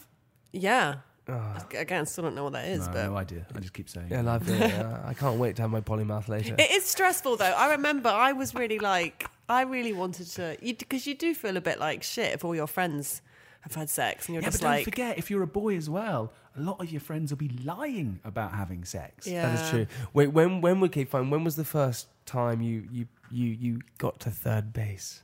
Yeah. 0.54 0.96
Again, 1.78 2.06
still 2.08 2.24
don't 2.24 2.34
know 2.36 2.44
what 2.46 2.54
that 2.54 2.68
is, 2.68 2.88
No, 2.88 2.94
but 2.94 3.06
no 3.06 3.18
idea. 3.18 3.46
I 3.56 3.60
just 3.60 3.74
keep 3.74 3.88
saying. 3.88 4.08
Yeah, 4.10 4.22
it. 4.22 4.26
love 4.26 4.50
it. 4.50 4.60
Yeah, 4.72 5.02
I 5.06 5.14
can't 5.14 5.38
wait 5.40 5.56
to 5.58 5.62
have 5.62 5.70
my 5.72 5.82
polymath 5.82 6.28
later. 6.28 6.56
it 6.58 6.72
is 6.72 6.86
stressful 6.86 7.38
though. 7.38 7.46
I 7.46 7.72
remember 7.72 8.10
I 8.10 8.32
was 8.32 8.56
really 8.56 8.80
like, 8.80 9.28
I 9.48 9.62
really 9.62 9.94
wanted 9.94 10.28
to, 10.32 10.58
because 10.62 11.06
you, 11.06 11.14
do 11.16 11.36
feel 11.36 11.56
a 11.58 11.62
bit 11.62 11.80
like 11.80 12.02
shit 12.04 12.34
if 12.34 12.44
all 12.44 12.56
your 12.56 12.68
friends 12.68 13.22
have 13.62 13.76
had 13.76 13.90
sex 13.90 14.28
and 14.28 14.34
you're 14.36 14.42
Yeah, 14.42 14.48
but 14.48 14.52
just 14.52 14.62
don't 14.64 14.72
like, 14.72 14.84
forget, 14.86 15.18
if 15.18 15.30
you're 15.30 15.44
a 15.44 15.48
boy 15.48 15.76
as 15.76 15.90
well, 15.90 16.32
a 16.56 16.62
lot 16.62 16.82
of 16.82 16.92
your 16.92 17.02
friends 17.02 17.32
will 17.32 17.38
be 17.38 17.50
lying 17.64 18.20
about 18.24 18.54
having 18.54 18.86
sex. 18.86 19.28
yeah, 19.28 19.48
That 19.54 19.64
is 19.64 19.70
true. 19.70 19.88
Wait, 20.14 20.28
when 20.28 20.62
when 20.62 20.82
okay, 20.86 21.04
fine. 21.06 21.30
When 21.30 21.44
was 21.44 21.56
the 21.56 21.66
first 21.66 22.08
time 22.26 22.62
you 22.62 22.88
you 22.92 23.08
you 23.32 23.48
you 23.48 23.82
got 23.98 24.20
to 24.22 24.32
third 24.32 24.74
base? 24.74 25.24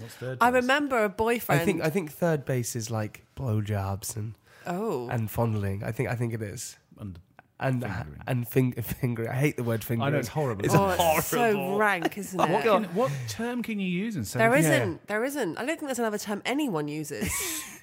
What's 0.00 0.14
third 0.14 0.38
I 0.40 0.50
base? 0.50 0.62
remember 0.62 1.04
a 1.04 1.08
boyfriend. 1.08 1.60
I 1.60 1.64
think 1.64 1.82
I 1.82 1.90
think 1.90 2.12
third 2.12 2.44
base 2.44 2.76
is 2.76 2.90
like 2.90 3.24
blowjobs 3.36 4.16
and 4.16 4.34
oh, 4.66 5.08
and 5.08 5.30
fondling. 5.30 5.82
I 5.82 5.92
think 5.92 6.08
I 6.10 6.14
think 6.14 6.34
it 6.34 6.42
is. 6.42 6.76
And 6.98 7.18
And 7.58 7.84
uh, 7.84 7.88
Fingering. 7.88 8.22
and 8.26 8.48
fing, 8.48 8.72
fingering. 8.82 9.28
I 9.30 9.34
hate 9.34 9.56
the 9.56 9.62
word 9.64 9.82
fingering. 9.82 10.06
I 10.06 10.10
know 10.10 10.18
it's 10.18 10.28
horrible. 10.28 10.64
It's 10.64 10.74
oh, 10.74 10.90
it's 10.90 11.32
horrible. 11.32 11.74
so 11.74 11.76
rank, 11.78 12.18
isn't 12.18 12.38
oh, 12.38 12.44
it? 12.44 12.50
what, 12.50 12.62
can- 12.64 12.84
what 12.94 13.12
term 13.28 13.62
can 13.62 13.80
you 13.80 13.88
use 13.88 14.16
in 14.16 14.24
so 14.24 14.38
There 14.38 14.52
yeah. 14.52 14.58
isn't. 14.60 15.06
There 15.06 15.24
isn't. 15.24 15.56
I 15.56 15.60
don't 15.64 15.76
think 15.78 15.88
there's 15.88 15.98
another 15.98 16.18
term 16.18 16.42
anyone 16.44 16.86
uses. 16.86 17.30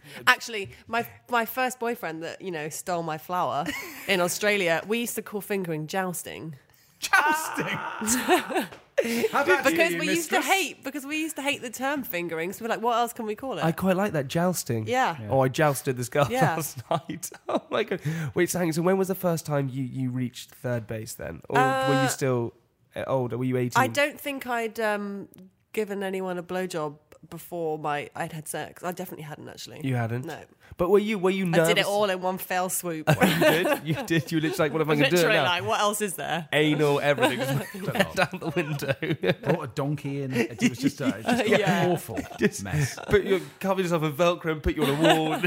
Actually, 0.27 0.69
my 0.87 1.07
my 1.29 1.45
first 1.45 1.79
boyfriend 1.79 2.21
that 2.21 2.39
you 2.41 2.51
know 2.51 2.69
stole 2.69 3.01
my 3.01 3.17
flower 3.17 3.65
in 4.07 4.21
Australia, 4.21 4.83
we 4.87 4.99
used 4.99 5.15
to 5.15 5.21
call 5.23 5.41
fingering 5.41 5.87
jousting 5.87 6.55
Jousting. 6.99 7.79
How 9.31 9.43
about 9.43 9.63
because 9.65 9.93
you, 9.93 9.99
we 9.99 10.07
used 10.09 10.29
to 10.29 10.41
hate 10.41 10.83
because 10.83 11.05
we 11.05 11.17
used 11.17 11.35
to 11.37 11.41
hate 11.41 11.61
the 11.61 11.69
term 11.69 12.03
fingering. 12.03 12.53
So 12.53 12.63
we're 12.63 12.69
like, 12.69 12.81
what 12.81 12.95
else 12.97 13.11
can 13.13 13.25
we 13.25 13.35
call 13.35 13.57
it? 13.57 13.63
I 13.63 13.71
quite 13.71 13.97
like 13.97 14.13
that 14.13 14.27
jousting. 14.27 14.87
Yeah. 14.87 15.17
Oh, 15.29 15.41
I 15.41 15.47
jousted 15.47 15.97
this 15.97 16.09
girl 16.09 16.27
Yeah. 16.29 16.55
last 16.55 16.77
night. 16.91 17.29
Oh 17.49 17.61
my 17.71 17.83
god. 17.83 18.01
Wait, 18.35 18.49
so 18.49 18.59
hang 18.59 18.69
on. 18.69 18.73
So 18.73 18.81
when 18.81 18.97
was 18.97 19.07
the 19.07 19.15
first 19.15 19.45
time 19.45 19.69
you 19.69 19.83
you 19.83 20.09
reached 20.11 20.51
third 20.51 20.87
base 20.87 21.13
then, 21.15 21.41
or 21.49 21.57
were 21.59 21.93
you 21.95 21.99
Uh, 22.01 22.07
still 22.07 22.53
uh, 22.95 23.03
older? 23.07 23.37
Were 23.37 23.45
you 23.45 23.57
eighteen? 23.57 23.81
I 23.81 23.87
don't 23.87 24.19
think 24.19 24.45
I'd 24.47 24.79
um, 24.79 25.27
given 25.73 26.03
anyone 26.03 26.37
a 26.37 26.43
blowjob 26.43 26.97
before 27.29 27.77
my 27.79 28.09
I'd 28.15 28.31
had 28.33 28.47
sex. 28.47 28.83
I 28.83 28.91
definitely 28.91 29.23
hadn't 29.23 29.47
actually. 29.49 29.81
You 29.83 29.95
hadn't. 29.95 30.25
No. 30.25 30.37
But 30.77 30.89
were 30.89 30.99
you 30.99 31.19
were 31.19 31.29
you 31.29 31.45
nervous? 31.45 31.69
I 31.69 31.73
did 31.73 31.79
it 31.81 31.85
all 31.85 32.09
in 32.09 32.21
one 32.21 32.37
fell 32.37 32.69
swoop. 32.69 33.07
you 33.21 33.39
did. 33.39 33.67
You 33.83 33.93
did. 34.05 34.31
You 34.31 34.37
were 34.37 34.41
literally 34.41 34.57
like, 34.57 34.73
what 34.73 34.81
am 34.81 34.89
I 34.89 34.95
going 34.95 35.03
to 35.05 35.09
do 35.09 35.15
it 35.15 35.19
Literally, 35.19 35.37
now? 35.37 35.43
like, 35.43 35.65
what 35.65 35.79
else 35.79 36.01
is 36.01 36.15
there? 36.15 36.47
Anal, 36.51 36.99
everything 36.99 37.39
down 38.15 38.39
the 38.39 38.51
window. 38.55 39.33
Brought 39.43 39.63
a 39.63 39.67
donkey 39.67 40.23
in. 40.23 40.33
It 40.33 40.69
was 40.69 40.79
just, 40.79 40.99
a, 41.01 41.07
it 41.09 41.23
just 41.23 41.37
got 41.49 41.59
Yeah. 41.59 41.87
awful 41.89 42.19
mess. 42.63 42.99
put 43.07 43.23
your 43.23 43.39
cover 43.59 43.81
yourself 43.81 44.03
in 44.03 44.13
Velcro 44.13 44.51
and 44.51 44.63
put 44.63 44.75
you 44.75 44.83
on 44.83 44.89
a 44.89 45.15
wall. 45.15 45.39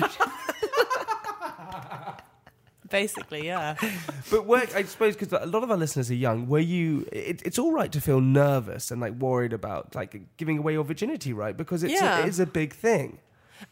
Basically, 2.88 3.46
yeah. 3.46 3.74
but 4.30 4.46
work, 4.46 4.74
I 4.74 4.82
suppose, 4.84 5.16
because 5.16 5.32
a 5.32 5.46
lot 5.46 5.62
of 5.62 5.70
our 5.70 5.76
listeners 5.76 6.10
are 6.10 6.14
young. 6.14 6.46
Were 6.48 6.58
you? 6.60 7.06
It, 7.12 7.42
it's 7.44 7.58
all 7.58 7.72
right 7.72 7.90
to 7.92 8.00
feel 8.00 8.20
nervous 8.20 8.90
and 8.90 9.00
like 9.00 9.14
worried 9.14 9.52
about 9.52 9.94
like 9.94 10.20
giving 10.36 10.58
away 10.58 10.74
your 10.74 10.84
virginity, 10.84 11.32
right? 11.32 11.56
Because 11.56 11.82
it's 11.82 11.94
Yeah. 11.94 12.18
a, 12.18 12.22
it 12.22 12.28
is 12.28 12.38
a 12.40 12.46
big 12.46 12.72
thing. 12.72 13.18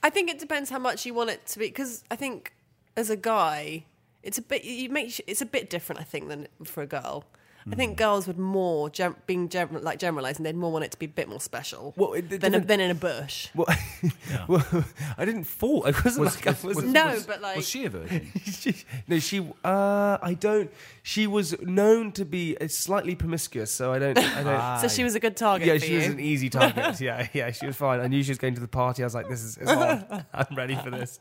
I 0.02 0.10
think 0.10 0.30
it 0.30 0.38
depends 0.38 0.70
how 0.70 0.78
much 0.78 1.04
you 1.06 1.14
want 1.14 1.30
it 1.30 1.46
to 1.46 1.58
be. 1.58 1.66
Because 1.66 2.04
I 2.10 2.16
think 2.16 2.54
as 2.96 3.10
a 3.10 3.16
guy, 3.16 3.84
it's 4.22 4.38
a 4.38 4.42
bit 4.42 4.64
you 4.64 4.88
make 4.88 5.20
it's 5.26 5.42
a 5.42 5.46
bit 5.46 5.70
different. 5.70 6.00
I 6.00 6.04
think 6.04 6.28
than 6.28 6.48
for 6.64 6.82
a 6.82 6.86
girl. 6.86 7.24
I 7.66 7.70
Hmm. 7.70 7.76
think 7.76 7.96
girls 7.96 8.26
would 8.26 8.38
more 8.38 8.90
gem, 8.90 9.16
being 9.26 9.48
general, 9.48 9.82
like 9.82 9.98
generalizing. 9.98 10.42
They'd 10.44 10.54
more 10.54 10.70
want 10.70 10.84
it 10.84 10.90
to 10.90 10.98
be 10.98 11.06
a 11.06 11.08
bit 11.08 11.28
more 11.28 11.40
special 11.40 11.94
Well, 11.96 12.12
it- 12.12 12.28
the 12.28 12.36
than, 12.38 12.54
a, 12.54 12.60
than 12.60 12.78
in 12.80 12.90
a 12.90 12.94
bush. 12.94 13.48
Well, 13.54 13.66
well, 14.48 14.84
I 15.16 15.24
didn't 15.24 15.44
fall. 15.44 15.86
I 15.86 15.90
wasn't 16.04 16.26
like 16.26 16.46
I 16.46 16.54
was. 16.66 16.82
No, 16.82 17.18
but 17.26 17.40
like 17.40 17.56
Was 17.56 17.66
she 17.68 17.86
a 17.86 17.90
virgin? 17.90 18.30
she, 18.44 18.74
no, 19.08 19.18
she. 19.18 19.40
Uh, 19.64 20.18
I 20.20 20.36
don't. 20.38 20.70
She 21.02 21.26
was 21.26 21.58
known 21.62 22.12
to 22.12 22.24
be 22.24 22.56
uh, 22.60 22.68
slightly 22.68 23.14
promiscuous, 23.14 23.70
so 23.70 23.92
I 23.92 23.98
don't. 23.98 24.18
I 24.18 24.42
don't. 24.42 24.80
so 24.88 24.88
she 24.94 25.02
was 25.04 25.14
a 25.14 25.20
good 25.20 25.36
target. 25.36 25.66
yeah, 25.68 25.74
for 25.74 25.80
she 25.86 25.92
you. 25.92 25.98
was 25.98 26.06
an 26.08 26.20
easy 26.20 26.50
target. 26.50 27.00
yeah, 27.00 27.28
yeah, 27.32 27.50
she 27.50 27.66
was 27.66 27.76
fine. 27.76 28.00
I 28.00 28.08
knew 28.08 28.22
she 28.22 28.30
was 28.30 28.38
going 28.38 28.54
to 28.54 28.60
the 28.60 28.68
party. 28.68 29.02
I 29.02 29.06
was 29.06 29.14
like, 29.14 29.28
"This 29.28 29.42
is 29.42 29.56
it's 29.56 29.70
on. 29.70 30.24
I'm 30.34 30.54
ready 30.56 30.74
for 30.76 30.90
this." 30.90 31.18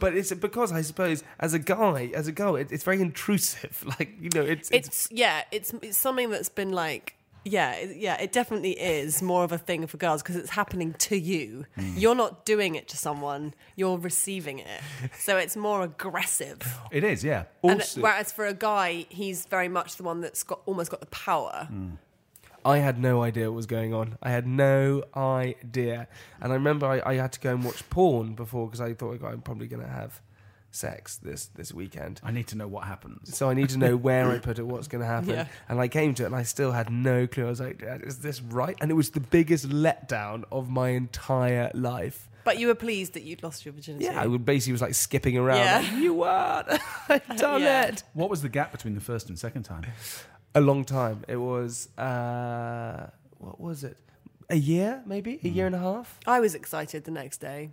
But 0.00 0.14
it's 0.16 0.32
because 0.32 0.72
I 0.72 0.80
suppose 0.82 1.22
as 1.40 1.52
a 1.54 1.58
guy, 1.58 2.10
as 2.14 2.26
a 2.26 2.32
girl, 2.32 2.56
it, 2.56 2.72
it's 2.72 2.84
very 2.84 3.00
intrusive. 3.02 3.84
Like 3.98 4.16
you 4.20 4.30
know, 4.34 4.42
it's 4.42 4.70
it's, 4.70 4.88
it's 4.88 5.08
yeah, 5.12 5.42
it's 5.52 5.73
it's 5.82 5.98
something 5.98 6.30
that's 6.30 6.48
been 6.48 6.72
like 6.72 7.16
yeah, 7.44 7.78
yeah, 7.80 8.20
it 8.20 8.32
definitely 8.32 8.72
is 8.72 9.20
more 9.20 9.44
of 9.44 9.52
a 9.52 9.58
thing 9.58 9.86
for 9.86 9.98
girls 9.98 10.22
because 10.22 10.36
it's 10.36 10.50
happening 10.50 10.94
to 10.94 11.18
you. 11.18 11.66
Hmm. 11.74 11.92
You're 11.96 12.14
not 12.14 12.46
doing 12.46 12.74
it 12.74 12.88
to 12.88 12.96
someone; 12.96 13.54
you're 13.76 13.98
receiving 13.98 14.60
it. 14.60 14.80
So 15.18 15.36
it's 15.36 15.56
more 15.56 15.82
aggressive. 15.82 16.60
It 16.90 17.04
is, 17.04 17.22
yeah. 17.22 17.44
Also. 17.62 18.00
whereas 18.00 18.32
for 18.32 18.46
a 18.46 18.54
guy, 18.54 19.06
he's 19.08 19.46
very 19.46 19.68
much 19.68 19.96
the 19.96 20.02
one 20.02 20.20
that's 20.20 20.42
got 20.42 20.60
almost 20.66 20.90
got 20.90 21.00
the 21.00 21.06
power. 21.06 21.68
I 22.64 22.78
had 22.78 22.98
no 22.98 23.22
idea 23.22 23.50
what 23.50 23.56
was 23.56 23.66
going 23.66 23.92
on. 23.92 24.16
I 24.22 24.30
had 24.30 24.46
no 24.46 25.04
idea. 25.14 26.08
And 26.40 26.52
I 26.52 26.56
remember 26.56 26.86
I, 26.86 27.02
I 27.04 27.14
had 27.16 27.32
to 27.32 27.40
go 27.40 27.50
and 27.50 27.62
watch 27.62 27.88
porn 27.90 28.34
before 28.34 28.66
because 28.66 28.80
I 28.80 28.94
thought 28.94 29.22
I'm 29.22 29.42
probably 29.42 29.66
going 29.66 29.82
to 29.82 29.88
have 29.88 30.22
sex 30.74 31.16
this 31.18 31.46
this 31.54 31.72
weekend. 31.72 32.20
I 32.24 32.30
need 32.32 32.46
to 32.48 32.56
know 32.56 32.66
what 32.68 32.84
happens. 32.84 33.36
So 33.36 33.48
I 33.48 33.54
need 33.54 33.68
to 33.70 33.78
know 33.78 33.96
where 33.96 34.30
I 34.30 34.38
put 34.38 34.58
it, 34.58 34.66
what's 34.66 34.88
going 34.88 35.00
to 35.02 35.06
happen. 35.06 35.30
Yeah. 35.30 35.46
And 35.68 35.80
I 35.80 35.88
came 35.88 36.14
to 36.14 36.24
it 36.24 36.26
and 36.26 36.34
I 36.36 36.42
still 36.42 36.72
had 36.72 36.90
no 36.90 37.26
clue. 37.26 37.46
I 37.46 37.48
was 37.50 37.60
like, 37.60 37.82
is 37.82 38.18
this 38.20 38.40
right? 38.42 38.76
And 38.80 38.90
it 38.90 38.94
was 38.94 39.10
the 39.10 39.20
biggest 39.20 39.68
letdown 39.68 40.44
of 40.50 40.68
my 40.68 40.90
entire 40.90 41.70
life. 41.74 42.28
But 42.44 42.58
you 42.58 42.66
were 42.66 42.74
pleased 42.74 43.14
that 43.14 43.22
you'd 43.22 43.42
lost 43.42 43.64
your 43.64 43.72
virginity. 43.72 44.04
Yeah, 44.04 44.20
I 44.20 44.26
would 44.26 44.44
basically 44.44 44.72
was 44.72 44.82
like 44.82 44.94
skipping 44.94 45.38
around. 45.38 45.58
Yeah. 45.60 45.78
like, 45.78 46.02
you 46.02 46.12
weren't. 46.14 46.68
I've 47.08 47.26
done 47.38 47.62
Yeah. 47.62 47.86
it. 47.86 48.02
What 48.12 48.28
was 48.28 48.42
the 48.42 48.50
gap 48.50 48.70
between 48.72 48.94
the 48.94 49.00
first 49.00 49.28
and 49.30 49.38
second 49.38 49.62
time? 49.62 49.84
A 50.54 50.60
long 50.60 50.84
time. 50.84 51.24
It 51.26 51.36
was, 51.36 51.88
uh, 51.96 53.08
what 53.38 53.58
was 53.60 53.82
it? 53.84 53.96
A 54.50 54.56
year, 54.56 55.02
maybe? 55.06 55.40
A 55.42 55.48
year 55.48 55.64
and 55.66 55.74
a 55.74 55.78
half? 55.78 56.20
I 56.26 56.40
was 56.40 56.54
excited 56.54 57.04
the 57.04 57.10
next 57.10 57.38
day. 57.38 57.70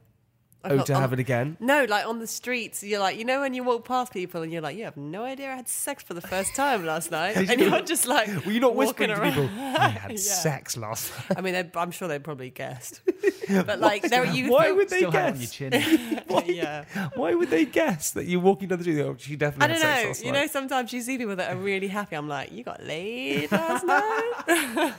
I 0.63 0.69
Oh, 0.69 0.75
felt- 0.75 0.87
to 0.87 0.93
on- 0.93 1.01
have 1.01 1.13
it 1.13 1.19
again? 1.19 1.57
No, 1.59 1.85
like 1.85 2.05
on 2.05 2.19
the 2.19 2.27
streets, 2.27 2.83
you're 2.83 2.99
like, 2.99 3.17
you 3.17 3.25
know, 3.25 3.41
when 3.41 3.55
you 3.55 3.63
walk 3.63 3.83
past 3.83 4.13
people 4.13 4.43
and 4.43 4.51
you're 4.53 4.61
like, 4.61 4.77
you 4.77 4.83
have 4.83 4.95
no 4.95 5.23
idea 5.23 5.51
I 5.51 5.55
had 5.55 5.67
sex 5.67 6.03
for 6.03 6.13
the 6.13 6.21
first 6.21 6.53
time 6.53 6.85
last 6.85 7.09
night, 7.19 7.35
and 7.35 7.59
you're 7.59 7.81
just 7.81 8.05
like, 8.07 8.27
Were 8.45 8.51
you 8.51 8.59
not 8.59 8.75
whispering 8.75 9.09
walking 9.09 9.33
to 9.33 9.39
around. 9.41 9.49
people, 9.49 9.63
I 9.81 9.87
had 9.89 10.11
Yeah. 10.11 10.17
sex 10.17 10.77
last 10.77 11.11
night? 11.29 11.37
I 11.39 11.41
mean, 11.41 11.71
I'm 11.75 11.89
sure 11.91 12.07
they 12.07 12.19
probably 12.19 12.51
guessed, 12.51 13.01
but 13.49 13.79
like, 13.79 14.03
there 14.03 14.23
you. 14.25 14.51
Why 14.51 14.71
would 14.71 14.89
they 14.89 14.97
Still 14.97 15.11
had 15.11 15.29
it 15.29 15.33
on 15.33 15.39
your 15.39 15.71
guess? 15.71 16.45
chin. 16.45 16.45
yeah. 16.55 17.09
Why 17.15 17.33
would 17.33 17.49
they 17.49 17.65
guess 17.65 18.11
that 18.11 18.25
you're 18.25 18.39
walking 18.41 18.67
down 18.67 18.77
the 18.77 18.83
street? 18.83 19.01
Oh, 19.01 19.15
she 19.17 19.33
I 19.33 19.37
don't 19.37 19.59
had 19.61 19.77
sex 19.77 19.81
know. 20.03 20.07
last 20.09 20.23
You 20.25 20.31
night. 20.31 20.41
know, 20.41 20.47
sometimes 20.47 20.93
you 20.93 21.01
see 21.01 21.17
people 21.17 21.35
that 21.37 21.51
are 21.53 21.59
really 21.59 21.87
happy. 21.87 22.15
I'm 22.15 22.27
like, 22.27 22.51
you 22.51 22.63
got 22.63 22.83
laid 22.83 23.51
last 23.51 23.83
night. 23.85 24.93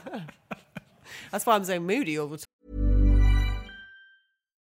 That's 1.31 1.45
why 1.45 1.55
I'm 1.55 1.63
so 1.63 1.79
moody 1.79 2.17
all 2.19 2.27
the 2.27 2.37
time. 2.37 2.47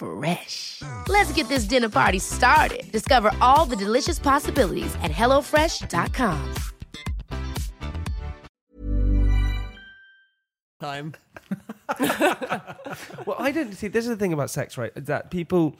Fresh. 0.00 0.80
Let's 1.08 1.30
get 1.32 1.48
this 1.48 1.64
dinner 1.64 1.90
party 1.90 2.18
started. 2.18 2.90
Discover 2.90 3.32
all 3.42 3.66
the 3.66 3.76
delicious 3.76 4.18
possibilities 4.18 4.94
at 5.02 5.10
hellofresh.com. 5.10 6.54
Time. 10.80 11.14
Well, 13.26 13.36
I 13.38 13.52
don't 13.52 13.72
see. 13.74 13.88
This 13.88 14.04
is 14.04 14.10
the 14.10 14.16
thing 14.16 14.32
about 14.32 14.50
sex, 14.50 14.76
right? 14.76 14.92
That 14.94 15.30
people 15.30 15.76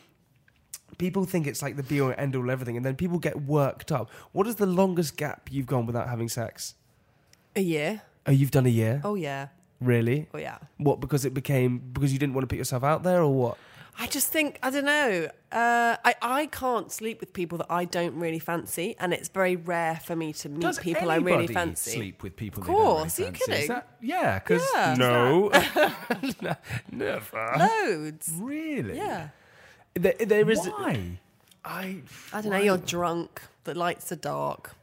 people 0.98 1.24
think 1.24 1.46
it's 1.46 1.62
like 1.62 1.76
the 1.76 1.82
be 1.82 2.00
all 2.00 2.10
and 2.10 2.20
end 2.20 2.36
all 2.36 2.44
of 2.44 2.50
everything, 2.50 2.76
and 2.76 2.84
then 2.84 2.94
people 2.94 3.18
get 3.18 3.42
worked 3.42 3.90
up. 3.90 4.10
What 4.32 4.46
is 4.46 4.56
the 4.56 4.66
longest 4.66 5.16
gap 5.16 5.48
you've 5.50 5.66
gone 5.66 5.86
without 5.86 6.08
having 6.08 6.28
sex? 6.28 6.74
A 7.56 7.60
year. 7.60 8.02
Oh, 8.26 8.30
you've 8.32 8.52
done 8.52 8.66
a 8.66 8.70
year. 8.70 9.00
Oh 9.02 9.16
yeah. 9.16 9.48
Really? 9.80 10.28
Oh 10.34 10.38
yeah. 10.38 10.58
What? 10.76 11.00
Because 11.00 11.24
it 11.24 11.34
became 11.34 11.78
because 11.92 12.12
you 12.12 12.18
didn't 12.18 12.34
want 12.34 12.44
to 12.44 12.48
put 12.48 12.58
yourself 12.58 12.84
out 12.84 13.02
there, 13.02 13.22
or 13.22 13.32
what? 13.34 13.58
I 13.98 14.06
just 14.06 14.28
think 14.32 14.58
I 14.62 14.70
don't 14.70 14.84
know. 14.86 15.28
Uh, 15.52 15.96
I 16.04 16.14
I 16.22 16.46
can't 16.46 16.90
sleep 16.90 17.20
with 17.20 17.32
people 17.32 17.58
that 17.58 17.66
I 17.70 17.84
don't 17.84 18.14
really 18.14 18.38
fancy, 18.38 18.96
and 18.98 19.12
it's 19.12 19.28
very 19.28 19.56
rare 19.56 19.96
for 19.96 20.16
me 20.16 20.32
to 20.34 20.48
meet 20.48 20.60
Does 20.62 20.78
people 20.78 21.10
I 21.10 21.16
really 21.16 21.32
anybody 21.44 21.54
fancy. 21.54 21.90
Sleep 21.90 22.22
with 22.22 22.36
people. 22.36 22.62
Of 22.62 22.66
they 22.68 22.72
don't 22.72 22.80
really 22.82 22.96
course, 22.96 23.18
are 23.18 23.22
you 23.22 23.26
fancy? 23.28 23.40
Is 23.40 23.46
kidding? 23.58 23.68
that- 23.68 23.88
yeah, 24.00 24.38
because 24.38 24.62
Yeah. 24.74 24.94
No, 24.98 25.50
never. 26.90 27.54
Loads. 27.58 28.30
really, 28.40 28.96
Yeah. 28.96 29.28
There, 29.94 30.14
there 30.18 30.48
is. 30.50 30.60
Why? 30.66 31.18
I. 31.64 32.02
I 32.32 32.40
don't 32.40 32.52
know. 32.52 32.58
You're 32.58 32.78
drunk. 32.78 33.42
The 33.64 33.74
lights 33.74 34.10
are 34.12 34.16
dark. 34.16 34.74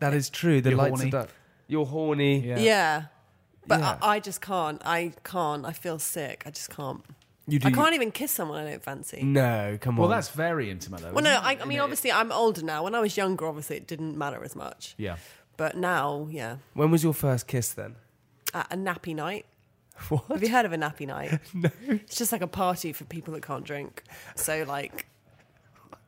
That 0.00 0.12
is 0.12 0.28
true. 0.28 0.60
The 0.60 0.70
You're 0.70 0.78
lights 0.78 0.96
horny. 1.00 1.08
are 1.08 1.10
dark. 1.12 1.30
You're 1.68 1.86
horny. 1.86 2.40
Yeah. 2.40 2.58
Yeah. 2.58 3.02
But 3.66 3.80
Yeah. 3.80 3.98
I, 4.02 4.16
I 4.16 4.20
just 4.20 4.40
can't. 4.40 4.82
I 4.84 5.12
can't. 5.24 5.64
I 5.64 5.72
feel 5.72 5.98
sick. 5.98 6.42
I 6.44 6.50
just 6.50 6.70
can't. 6.70 7.02
You 7.48 7.58
do. 7.60 7.68
I 7.68 7.70
can't 7.70 7.94
even 7.94 8.10
kiss 8.10 8.32
someone 8.32 8.64
I 8.66 8.70
don't 8.70 8.82
fancy. 8.82 9.22
No, 9.22 9.78
come 9.80 9.94
on. 9.94 10.02
Well, 10.02 10.10
on. 10.12 10.16
that's 10.16 10.30
very 10.30 10.70
intimate, 10.70 11.00
though. 11.02 11.12
Well, 11.12 11.22
no. 11.24 11.30
I, 11.42 11.52
I 11.60 11.64
mean, 11.64 11.78
In 11.78 11.80
obviously, 11.80 12.10
I'm 12.10 12.32
older 12.32 12.62
now. 12.62 12.82
When 12.84 12.94
I 12.94 13.00
was 13.00 13.16
younger, 13.16 13.46
obviously, 13.46 13.76
it 13.76 13.86
didn't 13.86 14.18
matter 14.18 14.42
as 14.42 14.56
much. 14.56 14.94
Yeah. 14.98 15.16
But 15.56 15.76
now, 15.76 16.26
yeah. 16.30 16.56
When 16.74 16.90
was 16.90 17.02
your 17.04 17.14
first 17.14 17.46
kiss 17.46 17.72
then? 17.72 17.96
At 18.52 18.72
a 18.72 18.76
nappy 18.76 19.14
night. 19.14 19.46
What? 20.08 20.24
Have 20.28 20.42
you 20.42 20.50
heard 20.50 20.66
of 20.66 20.72
a 20.72 20.76
nappy 20.76 21.06
night? 21.06 21.38
no. 21.54 21.70
It's 21.86 22.18
just 22.18 22.30
like 22.32 22.42
a 22.42 22.46
party 22.46 22.92
for 22.92 23.04
people 23.04 23.32
that 23.34 23.42
can't 23.42 23.64
drink. 23.64 24.02
So, 24.34 24.64
like, 24.68 25.06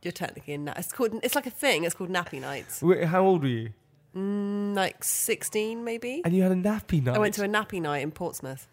you're 0.03 0.13
technically 0.13 0.55
in. 0.55 0.65
Na- 0.65 0.75
it's 0.77 0.93
called. 0.93 1.19
It's 1.23 1.35
like 1.35 1.47
a 1.47 1.51
thing. 1.51 1.85
It's 1.85 1.95
called 1.95 2.11
nappy 2.11 2.41
nights. 2.41 2.83
Wait, 2.83 3.05
how 3.05 3.25
old 3.25 3.43
were 3.43 3.49
you? 3.49 3.71
Mm, 4.17 4.75
Like 4.75 5.05
16, 5.05 5.85
maybe. 5.85 6.23
And 6.25 6.35
you 6.35 6.43
had 6.43 6.53
a 6.53 6.57
nappy 6.57 7.03
night. 7.03 7.17
I 7.17 7.19
went 7.19 7.35
to 7.35 7.45
a 7.45 7.49
nappy 7.49 7.81
night 7.81 8.03
in 8.03 8.11
Portsmouth, 8.11 8.67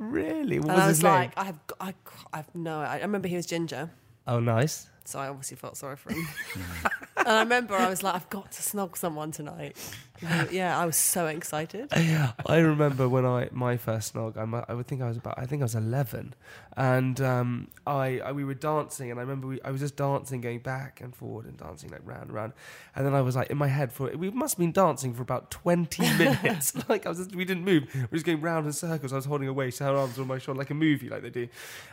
Really? 0.00 0.58
What 0.58 0.70
and 0.70 0.76
was 0.76 0.84
I 0.84 0.88
his 0.88 0.98
was 0.98 1.02
name? 1.04 1.12
like, 1.12 1.32
I 1.36 1.44
have, 1.44 1.58
I, 1.80 1.94
I 2.32 2.36
have 2.38 2.54
no. 2.54 2.80
I 2.80 3.00
remember 3.00 3.28
he 3.28 3.36
was 3.36 3.46
ginger. 3.46 3.90
oh, 4.26 4.40
nice. 4.40 4.88
So 5.10 5.18
I 5.18 5.28
obviously 5.28 5.56
felt 5.56 5.76
sorry 5.76 5.96
for 5.96 6.12
him. 6.12 6.24
and 7.16 7.28
I 7.28 7.40
remember 7.40 7.74
I 7.74 7.88
was 7.88 8.02
like, 8.04 8.14
I've 8.14 8.30
got 8.30 8.52
to 8.52 8.62
snog 8.62 8.96
someone 8.96 9.32
tonight. 9.32 9.76
Yeah, 10.50 10.78
I 10.78 10.84
was 10.84 10.96
so 10.96 11.28
excited. 11.28 11.88
Yeah, 11.96 12.32
I 12.44 12.58
remember 12.58 13.08
when 13.08 13.24
I 13.24 13.48
my 13.52 13.78
first 13.78 14.12
snog. 14.12 14.36
I, 14.36 14.44
mu- 14.44 14.60
I 14.68 14.74
would 14.74 14.86
think 14.86 15.00
I 15.00 15.08
was 15.08 15.16
about. 15.16 15.38
I 15.38 15.46
think 15.46 15.62
I 15.62 15.64
was 15.64 15.74
eleven, 15.74 16.34
and 16.76 17.18
um, 17.22 17.68
I, 17.86 18.20
I 18.20 18.32
we 18.32 18.44
were 18.44 18.52
dancing, 18.52 19.10
and 19.10 19.18
I 19.18 19.22
remember 19.22 19.46
we, 19.46 19.62
I 19.62 19.70
was 19.70 19.80
just 19.80 19.96
dancing, 19.96 20.42
going 20.42 20.58
back 20.58 21.00
and 21.00 21.16
forward 21.16 21.46
and 21.46 21.56
dancing 21.56 21.88
like 21.88 22.02
round 22.04 22.24
and 22.24 22.32
round, 22.34 22.52
and 22.94 23.06
then 23.06 23.14
I 23.14 23.22
was 23.22 23.34
like 23.34 23.48
in 23.48 23.56
my 23.56 23.68
head 23.68 23.92
for 23.92 24.14
we 24.14 24.30
must 24.30 24.56
have 24.56 24.58
been 24.58 24.72
dancing 24.72 25.14
for 25.14 25.22
about 25.22 25.50
twenty 25.50 26.02
minutes. 26.18 26.74
like 26.86 27.06
I 27.06 27.08
was, 27.08 27.16
just, 27.16 27.34
we 27.34 27.46
didn't 27.46 27.64
move. 27.64 27.84
We 27.94 28.02
were 28.02 28.08
just 28.12 28.26
going 28.26 28.42
round 28.42 28.66
in 28.66 28.74
circles. 28.74 29.14
I 29.14 29.16
was 29.16 29.24
holding 29.24 29.46
her 29.46 29.54
waist, 29.54 29.78
her 29.78 29.96
arms 29.96 30.18
on 30.18 30.26
my 30.26 30.36
shoulder, 30.36 30.58
like 30.58 30.68
a 30.68 30.74
movie, 30.74 31.08
like 31.08 31.22
they 31.22 31.30
do, 31.30 31.48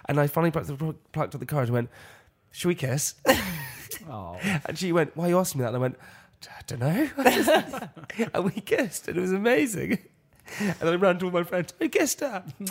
and 0.09 0.19
I 0.19 0.27
finally 0.27 0.51
plucked, 0.51 0.67
the, 0.67 0.95
plucked 1.13 1.33
up 1.33 1.39
the 1.39 1.45
courage 1.45 1.69
and 1.69 1.75
went, 1.75 1.89
"Should 2.51 2.67
we 2.69 2.75
kiss?" 2.75 3.15
Oh. 4.09 4.37
And 4.65 4.77
she 4.77 4.91
went, 4.91 5.15
Why 5.17 5.25
are 5.25 5.29
you 5.29 5.39
asking 5.39 5.59
me 5.59 5.63
that? 5.63 5.69
And 5.69 5.77
I 5.77 5.79
went, 5.79 5.97
I 6.47 6.61
don't 6.67 6.79
know. 6.79 7.09
and 8.33 8.45
we 8.45 8.51
kissed, 8.61 9.07
and 9.07 9.17
it 9.17 9.21
was 9.21 9.33
amazing. 9.33 9.97
And 10.59 10.75
then 10.79 10.93
I 10.93 10.95
ran 10.95 11.19
to 11.19 11.25
all 11.25 11.31
my 11.31 11.43
friends, 11.43 11.73
I 11.81 11.87
kissed 11.87 12.21
her. 12.21 12.43
And 12.59 12.69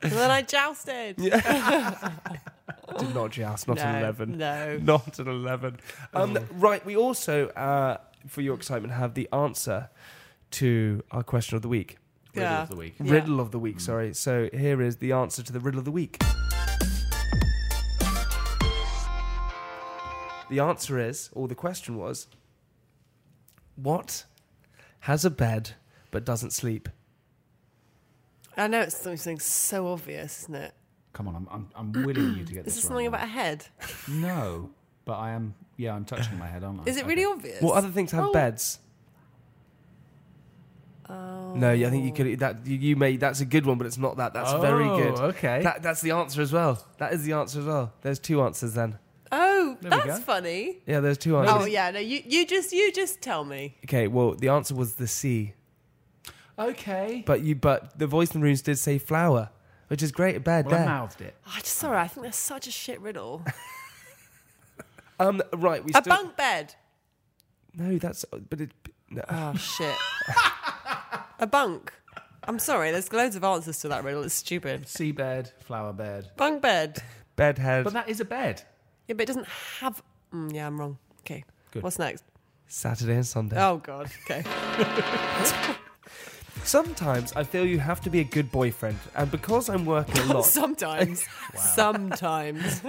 then 0.12 0.30
I 0.30 0.42
jousted. 0.42 1.16
Did 1.16 3.14
not 3.14 3.30
joust, 3.30 3.66
not 3.68 3.78
no, 3.78 3.82
at 3.82 4.02
11. 4.02 4.38
No. 4.38 4.78
Not 4.78 5.18
at 5.18 5.26
11. 5.26 5.78
Um, 6.14 6.38
right, 6.52 6.84
we 6.86 6.96
also, 6.96 7.48
uh, 7.48 7.96
for 8.28 8.42
your 8.42 8.54
excitement, 8.54 8.92
have 8.94 9.14
the 9.14 9.28
answer 9.32 9.88
to 10.52 11.02
our 11.10 11.22
question 11.22 11.56
of 11.56 11.62
the 11.62 11.68
week. 11.68 11.96
Riddle 12.34 12.50
Yeah. 12.50 12.62
of 12.62 12.68
the 12.68 12.76
week. 12.76 12.94
Yeah. 13.02 13.12
Riddle 13.12 13.40
of 13.40 13.50
the 13.50 13.58
week, 13.58 13.80
sorry. 13.80 14.14
So 14.14 14.48
here 14.52 14.80
is 14.80 14.96
the 14.96 15.12
answer 15.12 15.42
to 15.42 15.52
the 15.52 15.60
riddle 15.60 15.78
of 15.78 15.84
the 15.84 15.90
week. 15.90 16.22
The 20.48 20.60
answer 20.60 20.98
is, 20.98 21.30
or 21.32 21.48
the 21.48 21.54
question 21.54 21.96
was, 21.96 22.28
what 23.74 24.24
has 25.00 25.24
a 25.24 25.30
bed 25.30 25.70
but 26.10 26.24
doesn't 26.24 26.52
sleep? 26.52 26.88
I 28.56 28.68
know 28.68 28.80
it's 28.80 28.96
something 28.96 29.38
so 29.38 29.88
obvious, 29.88 30.44
isn't 30.44 30.54
it? 30.54 30.74
Come 31.12 31.28
on, 31.28 31.36
I'm, 31.36 31.48
I'm, 31.50 31.68
I'm 31.74 32.04
willing 32.04 32.34
you 32.36 32.44
to 32.44 32.52
get 32.52 32.60
Is 32.66 32.74
this 32.74 32.74
this 32.76 32.84
right 32.84 32.88
something 32.88 33.04
now. 33.04 33.08
about 33.16 33.24
a 33.24 33.26
head? 33.30 33.66
No, 34.08 34.70
but 35.04 35.14
I 35.14 35.32
am. 35.32 35.54
Yeah, 35.76 35.94
I'm 35.94 36.04
touching 36.04 36.38
my 36.38 36.46
head, 36.46 36.64
aren't 36.64 36.80
I? 36.80 36.84
Is 36.90 36.96
it 36.96 37.06
really 37.06 37.24
Okay. 37.26 37.32
obvious? 37.34 37.62
What 37.62 37.76
other 37.76 37.88
things 37.88 38.12
have 38.12 38.24
Oh. 38.26 38.32
beds? 38.32 38.78
Oh. 41.08 41.54
No, 41.54 41.70
I 41.70 41.90
think 41.90 42.04
you 42.04 42.12
could. 42.12 42.38
That 42.40 42.66
you, 42.66 42.76
you 42.78 42.96
made. 42.96 43.20
That's 43.20 43.40
a 43.40 43.44
good 43.44 43.64
one, 43.64 43.78
but 43.78 43.86
it's 43.86 43.98
not 43.98 44.16
that. 44.16 44.32
That's 44.34 44.52
very 44.54 44.84
Oh, 44.88 44.96
good. 44.96 45.14
okay. 45.36 45.62
That, 45.62 45.82
that's 45.82 46.00
the 46.00 46.10
answer 46.12 46.42
as 46.42 46.52
well. 46.52 46.84
That 46.98 47.12
is 47.12 47.24
the 47.24 47.32
answer 47.34 47.60
as 47.60 47.66
well. 47.66 47.92
There's 48.02 48.18
two 48.18 48.42
answers 48.42 48.74
then. 48.74 48.98
Oh, 49.84 49.88
There 49.88 49.98
we 50.00 50.06
that's 50.08 50.18
go. 50.20 50.24
funny. 50.24 50.78
Yeah, 50.86 51.00
there's 51.00 51.18
two 51.18 51.36
answers. 51.38 51.56
Oh 51.62 51.64
yeah, 51.66 51.90
no, 51.90 51.98
you 52.00 52.22
you 52.26 52.46
just 52.46 52.72
you 52.72 52.90
just 52.92 53.20
tell 53.20 53.44
me. 53.44 53.76
Okay, 53.84 54.06
well, 54.08 54.34
the 54.34 54.48
answer 54.48 54.74
was 54.74 54.94
the 54.94 55.06
sea, 55.06 55.54
Okay. 56.58 57.22
but 57.26 57.42
you 57.42 57.54
but 57.54 57.98
the 57.98 58.06
voice 58.06 58.34
in 58.34 58.40
the 58.40 58.44
rooms 58.44 58.62
did 58.62 58.78
say 58.78 58.98
flower, 58.98 59.50
which 59.88 60.02
is 60.02 60.12
great. 60.12 60.42
Bed 60.44 60.66
Well, 60.66 60.74
I 60.74 60.78
there. 60.78 60.86
mouthed 60.86 61.20
it. 61.20 61.34
I 61.46 61.60
just 61.60 61.76
sorry. 61.76 61.98
I 61.98 62.08
think 62.08 62.24
that's 62.26 62.38
such 62.38 62.66
a 62.66 62.70
shit 62.72 63.00
riddle. 63.00 63.42
Um, 65.18 65.40
right, 65.54 65.82
we 65.82 65.92
a 65.94 66.02
still 66.02 66.14
bunk 66.14 66.36
bed. 66.36 66.74
no. 67.74 67.96
That's 67.96 68.24
but 68.50 68.60
it. 68.60 68.70
No. 69.08 69.22
Oh 69.30 69.54
shit. 69.54 69.94
a 71.38 71.46
bunk. 71.46 71.90
I'm 72.44 72.58
sorry. 72.58 72.90
There's 72.90 73.10
loads 73.10 73.34
of 73.34 73.42
answers 73.42 73.78
to 73.80 73.88
that 73.88 74.04
riddle. 74.04 74.22
It's 74.24 74.34
stupid. 74.34 74.84
Seabed, 74.84 75.52
flower 75.62 75.94
bed. 75.94 76.30
Bunk 76.36 76.60
bed. 76.60 77.02
Bed 77.34 77.56
head. 77.58 77.84
But 77.84 77.94
that 77.94 78.08
is 78.10 78.20
a 78.20 78.26
bed. 78.26 78.62
Yeah, 79.08 79.14
but 79.14 79.22
it 79.22 79.26
doesn't 79.26 79.46
have. 79.80 80.02
Mm, 80.32 80.52
yeah, 80.54 80.66
I'm 80.66 80.78
wrong. 80.80 80.98
Okay. 81.20 81.44
Good. 81.70 81.82
What's 81.82 81.98
next? 81.98 82.24
Saturday 82.68 83.14
and 83.14 83.26
Sunday. 83.26 83.56
Oh 83.58 83.76
god. 83.78 84.10
Okay. 84.28 84.42
Sometimes 86.64 87.32
I 87.36 87.44
feel 87.44 87.64
you 87.64 87.78
have 87.78 88.00
to 88.00 88.10
be 88.10 88.18
a 88.20 88.24
good 88.24 88.50
boyfriend, 88.50 88.98
and 89.14 89.30
because 89.30 89.68
I'm 89.68 89.84
working 89.86 90.18
a 90.18 90.24
lot, 90.34 90.46
Sometimes. 90.46 91.24
Sometimes. 91.54 92.82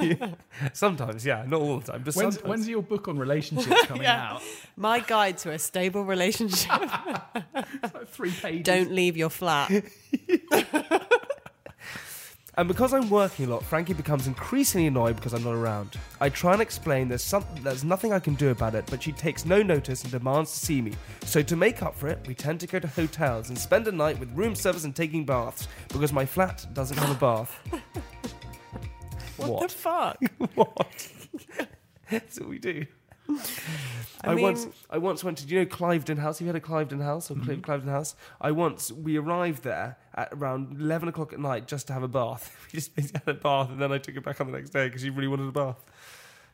sometimes, 0.73 1.23
yeah, 1.25 1.43
not 1.47 1.61
all 1.61 1.79
the 1.79 1.91
time, 1.91 2.01
but 2.03 2.15
When's, 2.15 2.35
sometimes. 2.35 2.49
when's 2.49 2.67
your 2.69 2.81
book 2.81 3.07
on 3.07 3.19
relationships 3.19 3.85
coming 3.85 4.03
Yeah. 4.03 4.31
out? 4.33 4.41
My 4.77 4.99
guide 5.01 5.37
to 5.39 5.51
a 5.51 5.59
stable 5.59 6.05
relationship. 6.05 6.71
Like 6.71 8.07
three 8.07 8.31
pages. 8.31 8.63
Don't 8.63 8.91
leave 8.93 9.15
your 9.15 9.29
flat. 9.29 9.69
And 12.57 12.67
because 12.67 12.91
I'm 12.91 13.07
working 13.11 13.45
a 13.45 13.49
lot, 13.49 13.63
Frankie 13.63 13.93
becomes 13.93 14.25
increasingly 14.25 14.87
annoyed 14.87 15.15
because 15.15 15.33
I'm 15.33 15.43
not 15.43 15.53
around. 15.53 15.95
I 16.19 16.29
try 16.29 16.53
and 16.53 16.61
explain 16.61 17.07
there's 17.07 17.23
some, 17.23 17.45
there's 17.61 17.83
nothing 17.83 18.11
I 18.11 18.19
can 18.19 18.33
do 18.33 18.49
about 18.49 18.73
it, 18.73 18.85
but 18.89 19.03
she 19.03 19.11
takes 19.11 19.45
no 19.45 19.61
notice 19.61 20.01
and 20.01 20.11
demands 20.11 20.51
to 20.51 20.65
see 20.65 20.81
me. 20.81 20.93
So 21.23 21.43
to 21.43 21.55
make 21.55 21.83
up 21.83 21.93
for 21.93 22.07
it, 22.07 22.25
we 22.27 22.33
tend 22.33 22.59
to 22.61 22.67
go 22.67 22.79
to 22.79 22.87
hotels 22.87 23.49
and 23.49 23.57
spend 23.57 23.87
a 23.87 23.91
night 23.91 24.19
with 24.19 24.31
room 24.31 24.55
service 24.55 24.85
and 24.85 24.95
taking 24.95 25.23
baths 25.23 25.67
because 25.89 26.11
my 26.11 26.25
flat 26.25 26.65
doesn't 26.73 26.97
have 26.97 27.11
a 27.11 27.19
bath. 27.19 27.59
What, 29.37 29.69
the 29.69 29.69
fuck? 29.69 30.17
what? 30.55 31.11
That's 32.09 32.39
what 32.39 32.49
we 32.49 32.57
do. 32.57 32.85
I, 34.23 34.31
I 34.31 34.35
once 34.35 34.67
I 34.89 34.97
once 34.97 35.23
went 35.23 35.37
to 35.39 35.47
you 35.47 35.59
know 35.59 35.65
Cliveden 35.65 36.17
House? 36.17 36.39
Have 36.39 36.45
you 36.47 36.53
heard 36.53 36.61
of 36.63 36.67
Cliveden 36.67 37.01
House 37.03 37.29
or 37.29 37.35
Mm-hmm. 37.35 37.61
Cliveden 37.61 37.89
House? 37.89 38.15
I 38.41 38.51
once 38.51 38.91
we 38.91 39.17
arrived 39.17 39.63
there 39.63 39.97
at 40.15 40.29
around 40.33 40.79
eleven 40.79 41.07
o'clock 41.09 41.33
at 41.33 41.39
night 41.39 41.67
just 41.67 41.87
to 41.87 41.93
have 41.93 42.03
a 42.03 42.07
bath. 42.07 42.55
We 42.73 42.77
just 42.77 42.95
basically 42.95 43.21
had 43.25 43.35
a 43.35 43.39
bath 43.39 43.69
and 43.69 43.81
then 43.81 43.91
I 43.91 43.97
took 43.97 44.15
it 44.15 44.23
back 44.23 44.41
on 44.41 44.51
the 44.51 44.57
next 44.57 44.71
day 44.71 44.87
because 44.87 45.01
she 45.01 45.09
really 45.09 45.27
wanted 45.27 45.47
a 45.49 45.51
bath. 45.51 45.83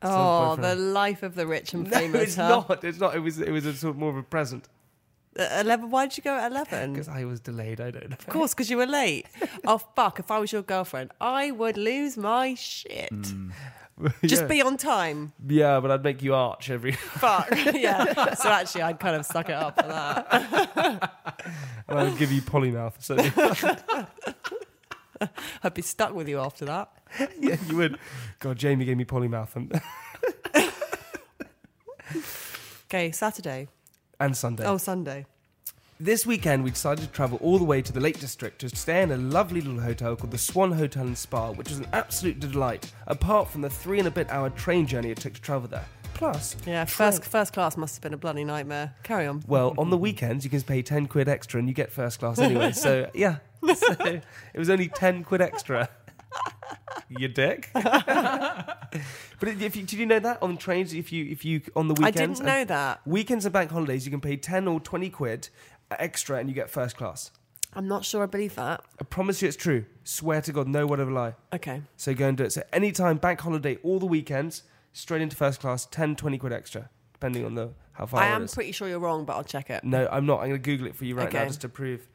Oh, 0.02 0.56
the 0.58 0.76
life 0.76 1.24
of 1.24 1.36
the 1.36 1.48
rich 1.48 1.74
and 1.74 1.84
No, 1.90 1.98
famous. 1.98 2.22
it's 2.22 2.36
huh? 2.36 2.50
not. 2.68 2.84
It's 2.84 3.00
not. 3.00 3.16
It 3.16 3.20
was. 3.20 3.40
It 3.40 3.52
was 3.52 3.66
a 3.66 3.74
sort 3.74 3.92
of 3.92 3.98
more 4.00 4.10
of 4.10 4.18
a 4.18 4.24
present 4.24 4.68
At 5.38 5.66
Eleven. 5.66 5.90
Why 5.90 6.06
did 6.08 6.18
you 6.18 6.24
go 6.24 6.36
at 6.36 6.52
eleven? 6.52 6.94
because 6.94 7.08
I 7.08 7.26
was 7.26 7.40
delayed. 7.40 7.82
I 7.82 7.92
don't 7.92 8.10
know. 8.10 8.16
Of 8.20 8.28
course, 8.28 8.54
because 8.54 8.70
you 8.70 8.78
were 8.78 8.86
late. 8.86 9.26
oh 9.66 9.80
fuck! 9.96 10.20
If 10.20 10.30
I 10.32 10.40
was 10.40 10.52
your 10.52 10.62
girlfriend, 10.62 11.12
I 11.20 11.52
would 11.52 11.78
lose 11.78 12.18
my 12.18 12.54
shit. 12.56 13.10
Hmm. 13.10 13.50
Just 14.26 14.44
yeah. 14.44 14.48
be 14.48 14.62
on 14.62 14.78
time. 14.78 15.34
Yeah, 15.48 15.80
but 15.80 15.92
I'd 15.92 16.04
make 16.04 16.24
you 16.24 16.34
arch 16.34 16.72
every. 16.72 16.92
Fuck. 17.22 17.50
yeah. 17.74 18.34
So 18.34 18.50
actually, 18.50 18.82
I'd 18.82 19.00
kind 19.00 19.16
of 19.16 19.24
suck 19.24 19.50
it 19.50 19.56
up 19.56 19.76
for 19.80 19.88
that. 19.88 21.12
and 21.88 22.00
I 22.00 22.04
would 22.04 22.18
give 22.18 22.32
you 22.32 22.42
polymouth. 22.42 22.94
So 23.00 23.16
I'd 25.64 25.74
be 25.76 25.84
stuck 25.84 26.16
with 26.16 26.28
you 26.28 26.40
after 26.40 26.66
that. 26.66 26.92
yeah, 27.40 27.56
you 27.68 27.78
would. 27.78 28.00
God, 28.40 28.58
Jamie 28.58 28.86
gave 28.86 28.98
me 28.98 29.06
polymouth 29.06 29.56
and 29.56 29.80
Okay, 32.86 33.12
Saturday. 33.12 33.68
And 34.24 34.38
Sunday. 34.38 34.66
Oh, 34.66 34.78
Sunday. 34.78 35.26
This 36.00 36.26
weekend, 36.26 36.64
we 36.64 36.72
decided 36.72 37.06
to 37.06 37.12
travel 37.12 37.38
all 37.42 37.58
the 37.58 37.64
way 37.66 37.82
to 37.82 37.94
the 37.94 38.00
Lake 38.00 38.20
District 38.20 38.60
to 38.62 38.70
stay 38.76 39.02
in 39.02 39.12
a 39.12 39.18
lovely 39.18 39.62
little 39.62 39.82
hotel 39.82 40.16
called 40.16 40.32
the 40.32 40.38
Swan 40.38 40.72
Hotel 40.72 41.06
and 41.06 41.18
Spa, 41.18 41.52
which 41.52 41.70
was 41.70 41.80
an 41.80 41.88
absolute 41.94 42.40
delight, 42.40 42.92
apart 43.08 43.50
from 43.50 43.62
the 43.62 43.70
three 43.70 44.00
and 44.00 44.08
a 44.08 44.12
bit 44.12 44.30
hour 44.30 44.50
train 44.50 44.88
journey 44.88 45.12
it 45.12 45.18
took 45.18 45.34
to 45.34 45.42
travel 45.42 45.68
there. 45.68 45.86
Plus, 46.14 46.56
Yeah, 46.66 46.86
first 46.86 47.24
first 47.26 47.54
class 47.54 47.76
must 47.76 47.96
have 47.96 48.02
been 48.02 48.14
a 48.14 48.18
bloody 48.18 48.44
nightmare. 48.44 48.94
Carry 49.04 49.28
on. 49.28 49.44
well, 49.48 49.74
on 49.78 49.90
the 49.90 49.98
weekends, 49.98 50.44
you 50.46 50.50
can 50.52 50.62
pay 50.62 50.82
10 50.82 51.08
quid 51.08 51.28
extra 51.28 51.60
and 51.60 51.68
you 51.68 51.74
get 51.74 51.92
first 51.92 52.20
class 52.20 52.40
anyway. 52.40 52.72
So, 52.74 53.10
yeah. 53.14 53.38
So, 53.76 53.96
it 54.54 54.58
was 54.58 54.70
only 54.70 54.90
10 54.90 55.24
quid 55.24 55.42
extra. 55.42 55.90
You 57.10 57.28
dick. 57.28 57.70
but 57.74 58.88
if 59.44 59.76
you, 59.76 59.84
did 59.84 59.94
you 59.94 60.06
know 60.06 60.20
that 60.20 60.42
on 60.42 60.58
trains, 60.58 60.94
if 60.94 61.12
you, 61.12 61.26
if 61.26 61.46
you, 61.46 61.62
on 61.76 61.88
the 61.88 61.94
weekends, 61.94 62.18
I 62.18 62.26
didn't 62.26 62.44
know 62.44 62.66
that. 62.66 63.02
Weekends 63.06 63.46
and 63.46 63.54
bank 63.54 63.72
holidays, 63.72 64.06
you 64.06 64.12
can 64.12 64.22
pay 64.22 64.36
10 64.36 64.68
or 64.68 64.80
20 64.80 65.10
quid 65.10 65.50
extra 65.92 66.38
and 66.38 66.50
you 66.50 66.56
get 66.56 66.70
first 66.70 66.98
class. 66.98 67.32
I'm 67.76 67.88
not 67.88 68.06
sure 68.06 68.24
I 68.24 68.28
believe 68.28 68.56
that. 68.56 68.84
I 69.00 69.04
promise 69.04 69.42
you 69.42 69.48
it's 69.48 69.58
true. 69.58 69.86
Swear 70.04 70.42
to 70.42 70.52
God, 70.52 70.68
no 70.68 70.86
word 70.86 71.00
of 71.00 71.10
a 71.10 71.12
lie. 71.12 71.36
Okay. 71.54 71.82
So 71.98 72.14
go 72.14 72.28
and 72.28 72.38
do 72.38 72.44
it. 72.44 72.52
So 72.52 72.64
anytime, 72.72 73.18
bank 73.18 73.42
holiday, 73.42 73.78
all 73.84 74.00
the 74.00 74.06
weekends, 74.06 74.64
straight 74.94 75.22
into 75.22 75.36
first 75.36 75.60
class, 75.60 75.86
10, 75.88 76.16
20 76.16 76.38
quid 76.38 76.54
extra, 76.54 76.90
depending 77.14 77.46
on 77.46 77.56
the 77.56 77.72
how 77.94 78.06
far 78.06 78.22
I 78.22 78.28
am 78.28 78.44
is. 78.44 78.54
pretty 78.54 78.72
sure 78.72 78.88
you're 78.88 79.00
wrong, 79.00 79.26
but 79.26 79.36
I'll 79.36 79.44
check 79.44 79.70
it. 79.70 79.84
no, 79.84 80.08
I'm 80.12 80.26
not. 80.26 80.42
I'm 80.42 80.50
going 80.50 80.62
to 80.62 80.66
Google 80.66 80.88
it 80.88 80.96
for 80.96 81.06
you 81.06 81.16
right 81.16 81.32
now 81.32 81.46
just 81.46 81.62
to 81.62 81.70
prove. 81.70 82.08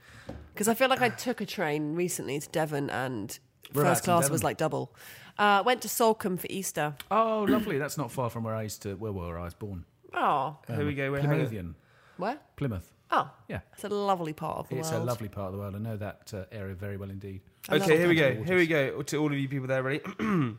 Because 0.52 0.68
I 0.68 0.74
feel 0.74 0.88
like 0.88 1.00
I 1.00 1.08
took 1.08 1.40
a 1.40 1.46
train 1.46 1.94
recently 1.94 2.38
to 2.40 2.48
Devon 2.50 2.90
and 2.90 3.38
Whereabouts 3.72 3.98
first 4.00 4.04
class 4.04 4.22
Devon? 4.22 4.32
was 4.32 4.44
like 4.44 4.56
double. 4.56 4.94
Uh, 5.38 5.62
went 5.64 5.82
to 5.82 5.88
Salcombe 5.88 6.36
for 6.36 6.46
Easter. 6.50 6.94
Oh, 7.10 7.46
lovely. 7.48 7.78
That's 7.78 7.96
not 7.98 8.10
far 8.10 8.28
from 8.30 8.44
where 8.44 8.54
I 8.54 8.62
used 8.62 8.82
to, 8.82 8.94
where, 8.96 9.12
where 9.12 9.38
I 9.38 9.44
was 9.44 9.54
born. 9.54 9.84
Oh, 10.14 10.56
Here 10.66 10.84
we 10.86 10.94
go. 10.94 11.10
We're 11.12 11.20
hanging- 11.20 11.46
Plymouthian. 11.46 11.74
where? 12.16 12.38
Plymouth. 12.56 12.92
Oh, 13.10 13.30
Yeah. 13.48 13.60
it's 13.72 13.84
a 13.84 13.88
lovely 13.88 14.32
part 14.32 14.58
of 14.58 14.68
the 14.68 14.74
world. 14.74 14.84
It's 14.84 14.92
world. 14.92 15.02
a 15.02 15.06
lovely 15.06 15.28
part 15.28 15.46
of 15.46 15.52
the 15.52 15.58
world. 15.58 15.74
I 15.76 15.78
know 15.78 15.96
that 15.96 16.32
uh, 16.34 16.44
area 16.52 16.74
very 16.74 16.96
well 16.96 17.10
indeed. 17.10 17.40
I 17.68 17.74
love 17.76 17.82
Okay, 17.82 17.96
here 17.98 18.08
we 18.08 18.14
go. 18.16 18.28
country 18.34 18.44
Here 18.46 18.56
we 18.56 18.66
go. 18.66 19.02
To 19.02 19.16
all 19.18 19.32
of 19.32 19.38
you 19.38 19.48
people 19.48 19.66
there, 19.68 19.82
ready? 19.82 20.00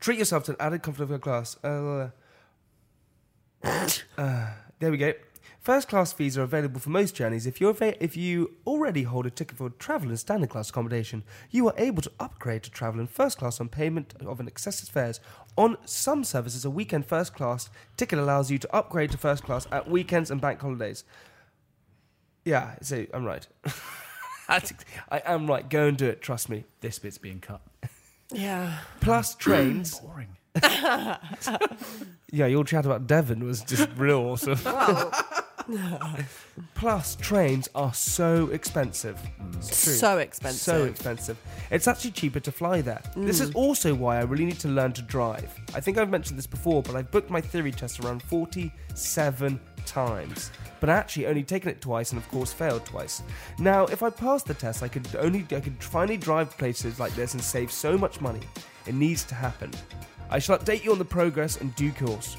Treat 0.00 0.18
yourself 0.18 0.44
to 0.44 0.52
an 0.52 0.56
added 0.60 0.82
comfort 0.82 1.02
of 1.04 1.10
your 1.10 1.18
class. 1.18 1.56
Uh, 1.64 2.08
uh, 3.64 4.50
there 4.78 4.90
we 4.90 4.96
go. 4.98 5.12
First 5.66 5.88
class 5.88 6.12
fees 6.12 6.38
are 6.38 6.44
available 6.44 6.78
for 6.78 6.90
most 6.90 7.16
journeys. 7.16 7.44
If 7.44 7.60
you're 7.60 7.70
ava- 7.70 8.00
if 8.00 8.16
you 8.16 8.52
already 8.68 9.02
hold 9.02 9.26
a 9.26 9.30
ticket 9.30 9.58
for 9.58 9.68
travel 9.68 10.10
and 10.10 10.16
standard 10.16 10.48
class 10.48 10.70
accommodation, 10.70 11.24
you 11.50 11.66
are 11.66 11.74
able 11.76 12.02
to 12.02 12.12
upgrade 12.20 12.62
to 12.62 12.70
travel 12.70 13.00
in 13.00 13.08
first 13.08 13.38
class 13.38 13.60
on 13.60 13.68
payment 13.68 14.14
of 14.24 14.38
an 14.38 14.46
excessive 14.46 14.88
fares. 14.88 15.18
On 15.56 15.76
some 15.84 16.22
services, 16.22 16.64
a 16.64 16.70
weekend 16.70 17.04
first 17.06 17.34
class 17.34 17.68
ticket 17.96 18.16
allows 18.16 18.48
you 18.48 18.58
to 18.58 18.72
upgrade 18.72 19.10
to 19.10 19.18
first 19.18 19.42
class 19.42 19.66
at 19.72 19.90
weekends 19.90 20.30
and 20.30 20.40
bank 20.40 20.60
holidays. 20.60 21.02
Yeah, 22.44 22.76
so 22.80 23.04
I'm 23.12 23.24
right. 23.24 23.48
I 24.48 24.62
am 25.24 25.48
right. 25.48 25.68
Go 25.68 25.88
and 25.88 25.96
do 25.96 26.06
it. 26.06 26.22
Trust 26.22 26.48
me. 26.48 26.62
This 26.80 27.00
bit's 27.00 27.18
being 27.18 27.40
cut. 27.40 27.60
Yeah. 28.32 28.78
Plus 29.00 29.34
trains. 29.44 29.98
Boring. 29.98 30.36
yeah, 30.62 31.16
your 32.46 32.62
chat 32.62 32.86
about 32.86 33.08
Devon 33.08 33.42
was 33.42 33.62
just 33.62 33.88
real 33.96 34.20
awesome. 34.20 34.60
Plus 36.74 37.16
trains 37.16 37.68
are 37.74 37.92
so 37.92 38.48
expensive. 38.50 39.18
It's 39.54 39.84
true. 39.84 39.92
So 39.94 40.18
expensive. 40.18 40.60
So 40.60 40.84
expensive. 40.84 41.38
It's 41.70 41.88
actually 41.88 42.12
cheaper 42.12 42.40
to 42.40 42.52
fly 42.52 42.80
there. 42.80 43.02
This 43.16 43.40
is 43.40 43.50
mm. 43.50 43.56
also 43.56 43.94
why 43.94 44.18
I 44.18 44.22
really 44.22 44.44
need 44.44 44.60
to 44.60 44.68
learn 44.68 44.92
to 44.92 45.02
drive. 45.02 45.52
I 45.74 45.80
think 45.80 45.98
I've 45.98 46.10
mentioned 46.10 46.38
this 46.38 46.46
before, 46.46 46.82
but 46.82 46.94
I've 46.94 47.10
booked 47.10 47.30
my 47.30 47.40
theory 47.40 47.72
test 47.72 48.00
around 48.00 48.22
47 48.22 49.60
times. 49.86 50.50
But 50.78 50.90
actually 50.90 51.26
only 51.26 51.42
taken 51.42 51.70
it 51.70 51.80
twice 51.80 52.12
and 52.12 52.20
of 52.20 52.28
course 52.28 52.52
failed 52.52 52.84
twice. 52.84 53.22
Now, 53.58 53.86
if 53.86 54.02
I 54.02 54.10
passed 54.10 54.46
the 54.46 54.54
test, 54.54 54.82
I 54.82 54.88
could 54.88 55.08
only 55.16 55.46
I 55.50 55.60
could 55.60 55.82
finally 55.82 56.16
drive 56.16 56.56
places 56.58 57.00
like 57.00 57.14
this 57.14 57.34
and 57.34 57.42
save 57.42 57.72
so 57.72 57.96
much 57.96 58.20
money. 58.20 58.40
It 58.86 58.94
needs 58.94 59.24
to 59.24 59.34
happen. 59.34 59.70
I 60.28 60.38
shall 60.38 60.58
update 60.58 60.84
you 60.84 60.92
on 60.92 60.98
the 60.98 61.04
progress 61.04 61.56
in 61.56 61.70
due 61.70 61.92
course. 61.92 62.36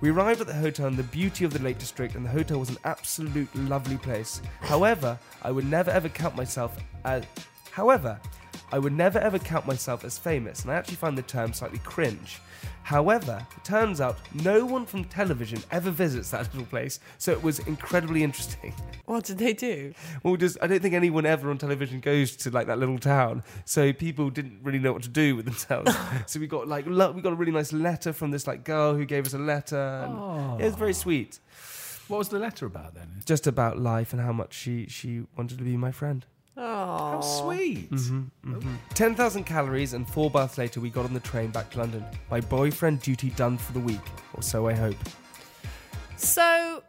We 0.00 0.10
arrived 0.10 0.42
at 0.42 0.46
the 0.46 0.54
hotel 0.54 0.88
in 0.88 0.96
the 0.96 1.02
beauty 1.04 1.44
of 1.46 1.52
the 1.54 1.58
Lake 1.58 1.78
District, 1.78 2.16
and 2.16 2.24
the 2.24 2.30
hotel 2.30 2.58
was 2.58 2.68
an 2.68 2.76
absolute 2.84 3.54
lovely 3.54 3.96
place. 3.96 4.42
However, 4.60 5.18
I 5.42 5.50
would 5.50 5.64
never 5.64 5.90
ever 5.90 6.08
count 6.08 6.36
myself 6.36 6.76
as. 7.04 7.24
However, 7.70 8.20
I 8.72 8.78
would 8.78 8.92
never 8.92 9.18
ever 9.18 9.38
count 9.38 9.66
myself 9.66 10.04
as 10.04 10.18
famous, 10.18 10.62
and 10.62 10.70
I 10.70 10.74
actually 10.74 10.96
find 10.96 11.16
the 11.16 11.22
term 11.22 11.52
slightly 11.52 11.78
cringe. 11.78 12.40
However, 12.82 13.44
it 13.56 13.64
turns 13.64 14.00
out 14.00 14.16
no 14.32 14.64
one 14.64 14.86
from 14.86 15.04
television 15.04 15.60
ever 15.72 15.90
visits 15.90 16.30
that 16.30 16.52
little 16.52 16.66
place, 16.66 17.00
so 17.18 17.32
it 17.32 17.42
was 17.42 17.58
incredibly 17.60 18.22
interesting. 18.22 18.72
What 19.06 19.22
did 19.24 19.38
they 19.38 19.52
do? 19.52 19.94
Well, 20.24 20.34
just 20.36 20.58
I 20.60 20.66
don't 20.66 20.82
think 20.82 20.94
anyone 20.94 21.26
ever 21.26 21.48
on 21.50 21.58
television 21.58 22.00
goes 22.00 22.34
to 22.38 22.50
like 22.50 22.66
that 22.66 22.78
little 22.80 22.98
town, 22.98 23.44
so 23.64 23.92
people 23.92 24.30
didn't 24.30 24.58
really 24.64 24.80
know 24.80 24.92
what 24.92 25.02
to 25.04 25.08
do 25.08 25.36
with 25.36 25.44
themselves. 25.44 25.92
so 26.26 26.40
we 26.40 26.48
got 26.48 26.66
like 26.66 26.84
lo- 26.88 27.12
we 27.12 27.22
got 27.22 27.32
a 27.32 27.36
really 27.36 27.52
nice 27.52 27.72
letter 27.72 28.12
from 28.12 28.32
this 28.32 28.46
like 28.48 28.64
girl 28.64 28.94
who 28.96 29.04
gave 29.04 29.24
us 29.26 29.32
a 29.34 29.38
letter. 29.38 29.76
And 30.06 30.60
It 30.60 30.64
was 30.64 30.74
very 30.74 30.90
oh. 30.90 30.92
sweet, 31.04 31.38
What 32.08 32.18
was 32.18 32.28
the 32.30 32.40
letter 32.40 32.66
about 32.66 32.94
then? 32.94 33.22
just 33.24 33.46
about 33.46 33.78
life 33.78 34.12
and 34.12 34.20
how 34.20 34.32
much 34.32 34.54
she 34.54 34.86
she 34.88 35.22
wanted 35.36 35.58
to 35.58 35.64
be 35.64 35.76
my 35.76 35.92
friend. 35.92 36.26
How 36.56 37.20
sweet. 37.20 37.90
Mm-hmm, 37.90 38.54
mm-hmm. 38.54 38.74
Ten 38.94 39.14
thousand 39.14 39.44
calories 39.44 39.92
and 39.92 40.08
four 40.08 40.30
baths 40.30 40.56
later, 40.56 40.80
we 40.80 40.88
got 40.88 41.04
on 41.04 41.12
the 41.12 41.20
train 41.20 41.50
back 41.50 41.70
to 41.72 41.78
London. 41.80 42.04
My 42.30 42.40
boyfriend 42.40 43.02
duty 43.02 43.30
done 43.30 43.58
for 43.58 43.72
the 43.72 43.80
week, 43.80 44.00
or 44.32 44.42
so 44.42 44.66
I 44.66 44.72
hope. 44.72 44.96
So, 46.16 46.82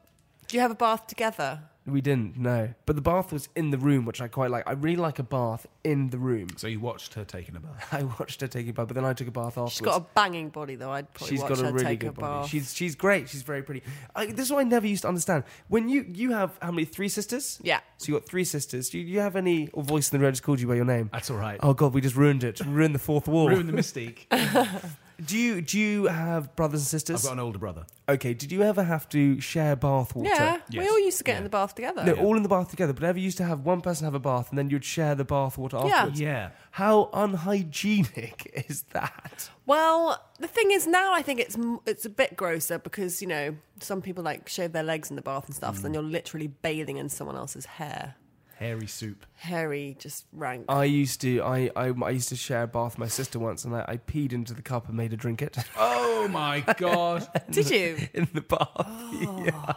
do 0.48 0.56
you 0.56 0.62
have 0.62 0.72
a 0.72 0.76
bath 0.76 1.08
together? 1.08 1.60
We 1.88 2.02
didn't, 2.02 2.38
no. 2.38 2.74
But 2.86 2.98
the 2.98 3.02
bath 3.02 3.32
was 3.32 3.48
in 3.56 3.72
the 3.72 3.78
room, 3.78 4.04
which 4.06 4.20
I 4.20 4.28
quite 4.28 4.52
like. 4.52 4.68
I 4.68 4.74
really 4.74 4.98
like 4.98 5.20
a 5.20 5.24
bath 5.24 5.66
in 5.86 6.10
the 6.10 6.18
room. 6.18 6.50
So 6.58 6.68
you 6.68 6.82
watched 6.82 7.14
her 7.14 7.24
taking 7.24 7.56
a 7.56 7.62
bath. 7.62 7.88
I 7.94 8.04
watched 8.04 8.42
her 8.42 8.48
taking 8.48 8.72
a 8.72 8.74
bath, 8.74 8.88
but 8.90 8.96
then 8.96 9.06
I 9.06 9.14
took 9.14 9.30
a 9.30 9.32
bath 9.32 9.48
afterwards. 9.58 9.72
She's 9.74 9.82
got 9.82 10.02
a 10.02 10.06
banging 10.14 10.50
body, 10.50 10.76
though. 10.76 10.92
I'd 10.92 11.14
probably 11.14 11.30
She's 11.30 11.40
watch 11.42 11.50
got 11.50 11.60
a 11.60 11.66
her 11.68 11.72
really 11.72 11.86
take 11.86 12.00
good 12.02 12.10
a 12.10 12.12
body. 12.12 12.42
bath. 12.42 12.50
She's 12.50 12.74
she's 12.74 12.96
great. 12.96 13.30
She's 13.30 13.42
very 13.42 13.64
pretty. 13.64 13.84
I, 14.14 14.26
this 14.26 14.48
is 14.48 14.52
what 14.52 14.60
I 14.60 14.64
never 14.64 14.86
used 14.86 15.04
to 15.04 15.08
understand. 15.08 15.46
When 15.70 15.88
you 15.88 16.06
you 16.14 16.34
have 16.34 16.58
how 16.62 16.72
many 16.72 16.84
three 16.84 17.08
sisters? 17.10 17.58
Yeah. 17.64 17.80
So 17.98 18.10
you 18.12 18.20
got 18.20 18.28
three 18.28 18.44
sisters. 18.44 18.90
Do 18.90 19.00
you, 19.00 19.06
you 19.06 19.20
have 19.22 19.38
any 19.38 19.70
or 19.72 19.82
voice 19.82 20.12
in 20.12 20.20
the 20.20 20.26
road 20.26 20.32
just 20.32 20.44
called 20.44 20.60
you 20.60 20.68
by 20.68 20.76
your 20.76 20.86
name? 20.86 21.10
That's 21.14 21.32
all 21.32 21.38
right. 21.38 21.58
Oh 21.64 21.74
god, 21.74 21.94
we 21.94 22.02
just 22.02 22.18
ruined 22.18 22.44
it. 22.44 22.60
Ruined 22.66 22.96
the 22.96 23.00
fourth 23.00 23.30
wall. 23.30 23.48
Ruin 23.48 23.66
the 23.68 23.74
mystique. 23.74 24.26
Do 25.26 25.36
you 25.38 25.62
do 25.62 25.80
you 25.80 26.06
have 26.06 26.56
brothers 26.56 26.82
and 26.82 26.88
sisters? 26.88 27.18
I've 27.26 27.30
got 27.30 27.34
an 27.34 27.40
older 27.40 27.58
brother. 27.58 27.86
Okay. 28.08 28.34
Did 28.36 28.52
you 28.52 28.62
ever 28.62 28.84
have 28.84 29.10
to 29.10 29.40
share 29.42 29.76
bath 29.76 30.16
water? 30.16 30.30
yeah, 30.30 30.58
we 30.72 30.78
Yes. 30.80 30.90
all 30.92 31.00
used 31.00 31.18
to 31.18 31.24
get 31.24 31.32
Yeah. 31.34 31.38
in 31.40 31.44
the 31.44 31.50
bath 31.50 31.74
together. 31.76 32.04
No, 32.04 32.14
all 32.14 32.38
in 32.38 32.44
the 32.44 32.50
bath 32.50 32.70
together. 32.70 32.94
But 32.94 33.04
ever 33.04 33.18
used 33.20 33.38
to 33.38 33.44
have 33.44 33.62
one 33.62 33.82
person 33.82 34.06
have 34.06 34.14
a 34.14 34.20
bath 34.20 34.50
and 34.50 34.58
then 34.60 34.70
you'd 34.70 34.86
share 34.86 35.16
the 35.16 35.26
bath 35.26 35.58
water 35.58 35.78
Yeah. 35.84 35.96
afterwards. 35.96 36.20
Yeah. 36.22 36.50
How 36.72 37.10
unhygienic 37.14 38.66
is 38.70 38.84
that? 38.94 39.50
Well, 39.66 40.24
the 40.40 40.48
thing 40.48 40.72
is 40.72 40.86
now 40.88 41.14
I 41.14 41.22
think 41.22 41.40
it's 41.40 41.56
m- 41.56 41.80
it's 41.86 42.06
a 42.06 42.10
bit 42.10 42.36
grosser 42.36 42.78
because 42.80 43.22
you 43.22 43.28
know 43.28 43.56
some 43.80 44.02
people 44.02 44.24
like 44.24 44.48
shave 44.48 44.72
their 44.72 44.84
legs 44.84 45.10
in 45.10 45.16
the 45.16 45.22
bath 45.22 45.46
and 45.48 45.56
stuff. 45.56 45.78
So 45.78 45.82
then 45.84 45.92
mm. 45.92 45.96
you're 45.96 46.04
literally 46.04 46.48
bathing 46.48 46.98
in 46.98 47.10
someone 47.10 47.36
else's 47.36 47.66
hair, 47.66 48.16
Hairy 48.60 48.88
soup. 48.88 49.26
hairy, 49.36 49.96
just 50.00 50.26
rank. 50.34 50.66
I 50.68 50.86
used 50.86 51.22
to 51.22 51.42
I, 51.44 51.70
I, 51.76 51.90
I 52.04 52.10
used 52.10 52.30
to 52.30 52.36
share 52.36 52.64
a 52.64 52.68
bath 52.68 52.94
with 52.94 53.00
my 53.00 53.08
sister 53.08 53.38
once 53.40 53.64
and 53.66 53.76
I, 53.76 53.86
I 53.88 53.98
peed 53.98 54.34
into 54.34 54.54
the 54.54 54.62
cup 54.64 54.88
and 54.88 54.98
made 54.98 55.12
her 55.12 55.18
drink 55.18 55.42
it 55.42 55.58
Oh 55.78 56.28
my 56.30 56.62
god. 56.78 57.28
Did 57.52 57.70
you? 57.70 57.98
in 58.14 58.28
the 58.34 58.42
bath. 58.42 58.70
Ah, 58.76 59.12
yeah 59.46 59.74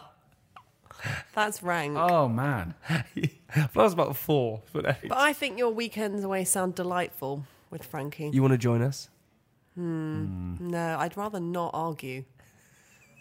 That's 1.33 1.61
rank. 1.63 1.95
Oh 1.97 2.27
man. 2.27 2.73
but 2.87 3.77
I 3.77 3.83
was 3.83 3.93
about 3.93 4.15
four. 4.15 4.61
But 4.73 4.85
anyway. 4.85 5.07
But 5.09 5.17
I 5.17 5.33
think 5.33 5.57
your 5.57 5.69
weekends 5.71 6.23
away 6.23 6.43
sound 6.43 6.75
delightful 6.75 7.45
with 7.69 7.83
Frankie. 7.85 8.29
you 8.33 8.41
want 8.41 8.53
to 8.53 8.57
join 8.57 8.81
us? 8.81 9.09
Hmm. 9.75 10.25
Hmm. 10.55 10.67
no, 10.69 10.97
I'd 10.99 11.15
rather 11.15 11.39
not 11.39 11.71
argue. 11.73 12.25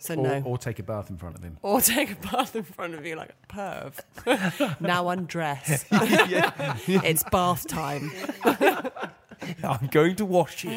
So 0.01 0.15
Or, 0.15 0.23
no. 0.23 0.43
or 0.47 0.57
take 0.57 0.79
a 0.79 0.83
bath 0.83 1.11
in 1.11 1.19
front 1.19 1.37
of 1.37 1.43
him. 1.45 1.59
Or 1.63 1.81
take 1.83 2.11
a 2.13 2.17
bath 2.17 2.57
in 2.57 2.63
front 2.63 2.95
of 2.95 3.05
you 3.07 3.17
like 3.17 3.31
a 3.31 3.53
perv. 3.55 4.81
now 4.81 5.09
undress. 5.11 5.85
it's 5.91 7.23
bath 7.25 7.67
time. 7.69 8.11
I'm 9.63 9.87
going 9.91 10.17
to 10.17 10.25
wash 10.25 10.65
you. 10.65 10.71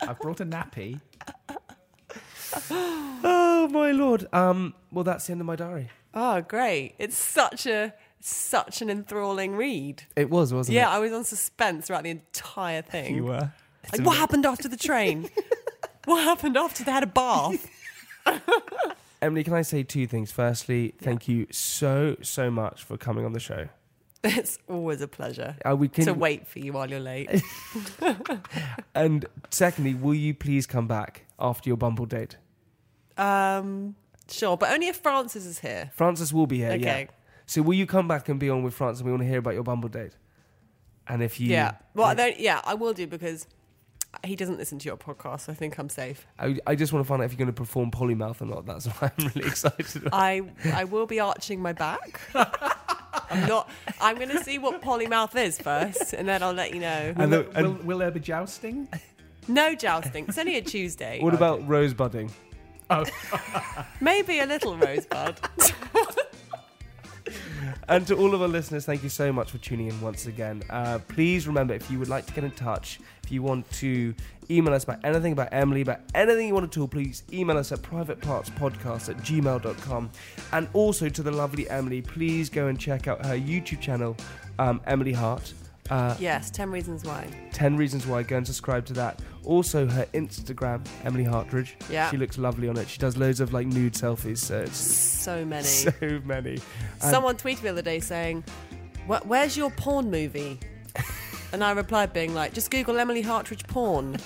I've 0.00 0.18
brought 0.20 0.40
a 0.40 0.46
nappy. 0.46 1.00
oh 2.70 3.68
my 3.70 3.92
lord. 3.92 4.26
Um. 4.32 4.74
Well, 4.90 5.04
that's 5.04 5.26
the 5.26 5.32
end 5.32 5.42
of 5.42 5.46
my 5.46 5.56
diary. 5.56 5.90
Oh, 6.14 6.40
great. 6.40 6.94
It's 6.98 7.16
such 7.16 7.66
a 7.66 7.92
such 8.20 8.80
an 8.80 8.88
enthralling 8.90 9.54
read. 9.54 10.04
It 10.16 10.30
was, 10.30 10.52
wasn't 10.54 10.74
Yeah, 10.74 10.88
it? 10.88 10.90
Yeah, 10.90 10.96
I 10.96 10.98
was 10.98 11.12
on 11.12 11.24
suspense 11.24 11.86
throughout 11.86 12.04
the 12.04 12.10
entire 12.10 12.82
thing. 12.82 13.14
You 13.14 13.24
were. 13.24 13.52
Like, 13.92 14.04
what 14.04 14.16
happened 14.16 14.44
after 14.46 14.66
the 14.68 14.76
train? 14.78 15.28
what 16.06 16.22
happened 16.24 16.56
after 16.56 16.84
they 16.84 16.90
had 16.92 17.02
a 17.02 17.06
bath? 17.06 17.68
Emily, 19.22 19.42
can 19.44 19.54
I 19.54 19.62
say 19.62 19.82
two 19.82 20.06
things? 20.06 20.30
Firstly, 20.30 20.94
thank 21.00 21.26
you 21.28 21.46
so 21.50 22.16
so 22.22 22.50
much 22.50 22.84
for 22.84 22.96
coming 22.96 23.24
on 23.24 23.32
the 23.32 23.40
show. 23.40 23.68
It's 24.24 24.58
always 24.68 25.00
a 25.00 25.06
pleasure 25.08 25.56
Uh, 25.64 25.76
we 25.76 25.88
can, 25.88 26.04
to 26.04 26.12
wait 26.12 26.46
for 26.46 26.58
you 26.58 26.72
while 26.72 26.90
you're 26.90 26.98
late. 27.00 27.30
And 28.94 29.26
secondly, 29.50 29.94
will 29.94 30.14
you 30.14 30.34
please 30.34 30.66
come 30.66 30.88
back 30.88 31.24
after 31.38 31.70
your 31.70 31.76
Bumble 31.76 32.06
date? 32.06 32.36
Um, 33.16 33.94
sure, 34.28 34.56
but 34.56 34.70
only 34.72 34.88
if 34.88 34.96
Francis 34.96 35.46
is 35.46 35.60
here. 35.60 35.90
Francis 35.94 36.32
will 36.32 36.46
be 36.48 36.58
here. 36.58 36.70
Yeah. 36.74 36.76
Okay. 36.76 37.08
So 37.46 37.62
will 37.62 37.74
you 37.74 37.86
come 37.86 38.08
back 38.08 38.28
and 38.28 38.38
be 38.40 38.50
on 38.50 38.62
with 38.62 38.74
Francis? 38.74 39.00
And 39.00 39.06
We 39.06 39.12
want 39.12 39.22
to 39.22 39.28
hear 39.28 39.38
about 39.38 39.54
your 39.54 39.62
Bumble 39.62 39.88
date. 39.88 40.12
And 41.06 41.22
if 41.22 41.40
you, 41.40 41.50
Yeah. 41.50 41.72
Well, 41.94 42.14
then, 42.14 42.34
yeah, 42.38 42.60
I 42.64 42.74
will 42.74 42.92
do 42.92 43.06
because 43.06 43.46
he 44.24 44.36
doesn't 44.36 44.56
listen 44.58 44.78
to 44.78 44.86
your 44.86 44.96
podcast, 44.96 45.42
so 45.42 45.52
I 45.52 45.54
think 45.54 45.78
I'm 45.78 45.88
safe. 45.88 46.26
I, 46.38 46.58
I 46.66 46.74
just 46.74 46.92
want 46.92 47.04
to 47.04 47.08
find 47.08 47.20
out 47.22 47.26
if 47.26 47.32
you're 47.32 47.38
going 47.38 47.46
to 47.46 47.52
perform 47.52 47.90
polymouth 47.90 48.40
or 48.40 48.46
not. 48.46 48.66
That's 48.66 48.86
why 48.86 49.10
I'm 49.18 49.26
really 49.34 49.46
excited. 49.48 50.06
About. 50.06 50.14
I 50.18 50.42
I 50.72 50.84
will 50.84 51.06
be 51.06 51.20
arching 51.20 51.60
my 51.60 51.72
back. 51.72 52.20
I'm 53.30 53.46
not. 53.48 53.68
I'm 54.00 54.16
going 54.16 54.30
to 54.30 54.42
see 54.42 54.58
what 54.58 54.80
polymouth 54.82 55.36
is 55.36 55.58
first, 55.58 56.14
and 56.14 56.26
then 56.28 56.42
I'll 56.42 56.52
let 56.54 56.72
you 56.74 56.80
know. 56.80 57.12
And 57.16 57.30
will, 57.30 57.42
the- 57.44 57.50
there, 57.50 57.62
will, 57.64 57.72
will 57.84 57.98
there 57.98 58.10
be 58.10 58.20
jousting? 58.20 58.88
No 59.46 59.74
jousting. 59.74 60.26
It's 60.28 60.38
only 60.38 60.56
a 60.56 60.62
Tuesday. 60.62 61.20
what 61.22 61.34
about 61.34 61.66
rosebudding? 61.68 62.30
Oh. 62.90 63.04
Maybe 64.00 64.40
a 64.40 64.46
little 64.46 64.76
rosebud. 64.76 65.38
And 67.88 68.06
to 68.08 68.16
all 68.16 68.34
of 68.34 68.42
our 68.42 68.48
listeners, 68.48 68.84
thank 68.84 69.02
you 69.02 69.08
so 69.08 69.32
much 69.32 69.50
for 69.50 69.56
tuning 69.58 69.88
in 69.88 69.98
once 70.02 70.26
again. 70.26 70.62
Uh, 70.68 70.98
please 71.08 71.46
remember, 71.46 71.72
if 71.72 71.90
you 71.90 71.98
would 71.98 72.08
like 72.08 72.26
to 72.26 72.32
get 72.34 72.44
in 72.44 72.50
touch, 72.50 73.00
if 73.24 73.32
you 73.32 73.42
want 73.42 73.70
to 73.72 74.14
email 74.50 74.74
us 74.74 74.84
about 74.84 74.98
anything 75.04 75.32
about 75.32 75.48
Emily, 75.52 75.80
about 75.80 76.00
anything 76.14 76.48
you 76.48 76.54
want 76.54 76.70
to 76.70 76.80
talk, 76.80 76.90
please 76.90 77.22
email 77.32 77.56
us 77.56 77.72
at 77.72 77.80
privatepartspodcast 77.80 79.08
at 79.08 79.16
gmail.com. 79.18 80.10
And 80.52 80.68
also 80.74 81.08
to 81.08 81.22
the 81.22 81.30
lovely 81.30 81.68
Emily, 81.70 82.02
please 82.02 82.50
go 82.50 82.66
and 82.66 82.78
check 82.78 83.08
out 83.08 83.24
her 83.24 83.38
YouTube 83.38 83.80
channel, 83.80 84.16
um, 84.58 84.82
Emily 84.86 85.12
Hart. 85.12 85.54
Uh, 85.90 86.14
yes, 86.18 86.50
ten 86.50 86.70
reasons 86.70 87.04
why. 87.04 87.26
10 87.52 87.76
Reasons 87.76 88.06
Why. 88.06 88.22
Go 88.22 88.36
and 88.36 88.46
subscribe 88.46 88.84
to 88.86 88.92
that. 88.92 89.20
Also, 89.44 89.86
her 89.86 90.06
Instagram, 90.14 90.86
Emily 91.02 91.24
Hartridge. 91.24 91.74
Yeah. 91.90 92.08
She 92.10 92.16
looks 92.16 92.38
lovely 92.38 92.68
on 92.68 92.76
it. 92.76 92.88
She 92.88 92.98
does 92.98 93.16
loads 93.16 93.40
of 93.40 93.52
like 93.52 93.66
nude 93.66 93.94
selfies. 93.94 94.38
So 94.38 94.60
it's 94.60 94.76
So 94.76 95.44
many. 95.44 95.64
so 95.66 95.92
many. 96.24 96.52
And- 96.52 97.10
Someone 97.10 97.36
tweeted 97.36 97.56
me 97.56 97.62
the 97.62 97.68
other 97.70 97.82
day 97.82 97.98
saying, 98.00 98.44
"Where's 99.06 99.56
your 99.56 99.70
porn 99.70 100.10
movie?" 100.10 100.60
And 101.52 101.64
I 101.64 101.72
replied, 101.72 102.12
being 102.12 102.34
like, 102.34 102.52
"Just 102.52 102.70
Google 102.70 102.98
Emily 102.98 103.22
Hartridge 103.22 103.66
porn." 103.66 104.18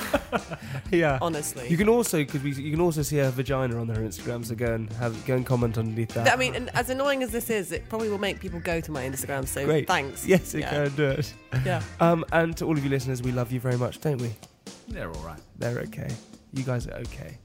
yeah. 0.90 1.18
Honestly, 1.20 1.68
You 1.68 1.76
can 1.76 1.88
also 1.88 2.18
because 2.18 2.44
you 2.44 2.70
can 2.70 2.80
also 2.80 3.02
see 3.02 3.16
her 3.18 3.30
vagina 3.30 3.80
on 3.80 3.88
her 3.88 3.96
Instagram. 4.02 4.44
So 4.44 4.54
go 4.54 4.74
and 4.74 4.92
have 4.94 5.24
go 5.26 5.36
and 5.36 5.46
comment 5.46 5.78
underneath 5.78 6.10
that. 6.10 6.32
I 6.32 6.36
mean, 6.36 6.54
and 6.54 6.70
as 6.74 6.90
annoying 6.90 7.22
as 7.22 7.30
this 7.30 7.50
is, 7.50 7.72
it 7.72 7.88
probably 7.88 8.08
will 8.08 8.18
make 8.18 8.40
people 8.40 8.60
go 8.60 8.80
to 8.80 8.90
my 8.90 9.02
Instagram. 9.04 9.46
So 9.46 9.64
great. 9.64 9.86
thanks. 9.86 10.26
Yes, 10.26 10.54
it 10.54 10.60
yeah. 10.60 10.70
can 10.70 10.96
do 10.96 11.08
it. 11.10 11.34
Yeah. 11.64 11.82
Um, 12.00 12.24
and 12.32 12.56
to 12.56 12.64
all 12.66 12.76
of 12.76 12.82
you 12.82 12.90
listeners, 12.90 13.22
we 13.22 13.32
love 13.32 13.52
you 13.52 13.60
very 13.60 13.76
much, 13.76 14.00
don't 14.00 14.20
we? 14.20 14.34
They're 14.88 15.10
all 15.10 15.22
right. 15.22 15.40
They're 15.58 15.78
okay. 15.80 16.10
You 16.52 16.64
guys 16.64 16.86
are 16.86 16.94
okay. 16.94 17.38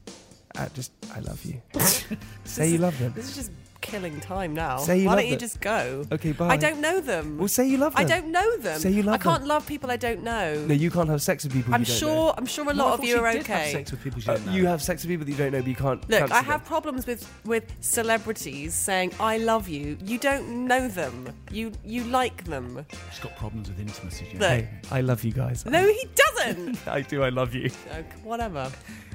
Uh, 0.58 0.68
just 0.74 0.92
I 1.16 1.20
love 1.20 1.44
you. 1.46 1.62
say 2.44 2.70
you 2.70 2.78
love 2.80 2.98
them. 3.00 3.14
This 3.14 3.30
is 3.30 3.36
just 3.36 3.52
killing 3.82 4.20
time 4.20 4.54
now. 4.54 4.78
Say 4.78 5.00
you 5.00 5.06
Why 5.08 5.12
love 5.14 5.20
don't 5.20 5.26
you 5.28 5.32
them. 5.36 5.40
just 5.40 5.62
go? 5.62 6.04
Okay, 6.12 6.32
bye. 6.32 6.48
I 6.50 6.58
don't 6.58 6.80
know 6.82 7.00
them. 7.00 7.38
Well, 7.38 7.48
say 7.48 7.68
you 7.68 7.78
love 7.78 7.96
them. 7.96 8.06
I 8.06 8.08
don't 8.08 8.32
know 8.32 8.58
them. 8.58 8.80
Say 8.80 8.92
you 8.92 9.04
love 9.04 9.16
I 9.16 9.18
can't 9.18 9.40
them. 9.40 9.48
love 9.50 9.68
people 9.68 9.92
I 9.92 9.98
don't 9.98 10.24
know. 10.24 10.66
No, 10.66 10.74
you 10.74 10.90
can't 10.92 11.10
have 11.10 11.22
sex 11.22 11.44
with 11.44 11.54
people. 11.54 11.74
I'm 11.74 11.82
you 11.82 11.86
don't 11.88 11.96
sure. 11.98 12.08
Know. 12.28 12.34
I'm 12.38 12.46
sure 12.46 12.70
a 12.70 12.74
lot 12.74 12.92
I 12.92 12.94
of 12.96 13.04
you 13.04 13.14
she 13.14 13.20
are 13.20 13.32
did 13.32 13.48
have 13.48 13.58
okay. 13.62 13.72
sex 13.74 13.92
with 13.92 14.04
people 14.04 14.22
she 14.22 14.30
Uh, 14.30 14.34
didn't 14.34 14.48
know. 14.48 14.54
you 14.54 14.66
have 14.68 14.82
sex 14.82 15.04
with 15.04 15.10
people 15.10 15.26
that 15.26 15.32
you 15.32 15.38
don't 15.38 15.52
know, 15.52 15.60
but 15.62 15.68
you 15.68 15.76
can't. 15.76 16.10
Look, 16.10 16.20
fancy 16.20 16.34
I 16.34 16.42
them. 16.42 16.46
have 16.46 16.66
problems 16.66 17.08
with 17.08 17.28
with 17.46 17.64
celebrities 17.82 18.74
saying 18.74 19.14
I 19.20 19.38
love 19.38 19.68
you. 19.70 19.98
You 20.06 20.18
don't 20.18 20.68
know 20.68 20.88
them. 20.88 21.30
You 21.52 21.72
you 21.84 22.04
like 22.06 22.44
them. 22.46 22.86
She's 23.12 23.20
got 23.20 23.36
problems 23.38 23.70
with 23.70 23.80
intimacy. 23.80 24.26
Jim. 24.32 24.40
Look. 24.40 24.50
Hey, 24.50 24.70
I 24.92 25.02
love 25.02 25.24
you 25.24 25.32
guys. 25.32 25.66
No, 25.66 25.86
he 25.88 26.08
doesn't. 26.16 26.88
I 26.98 27.02
do. 27.02 27.24
I 27.24 27.30
love 27.30 27.54
you. 27.54 27.70
Look, 27.96 28.06
whatever. 28.24 28.72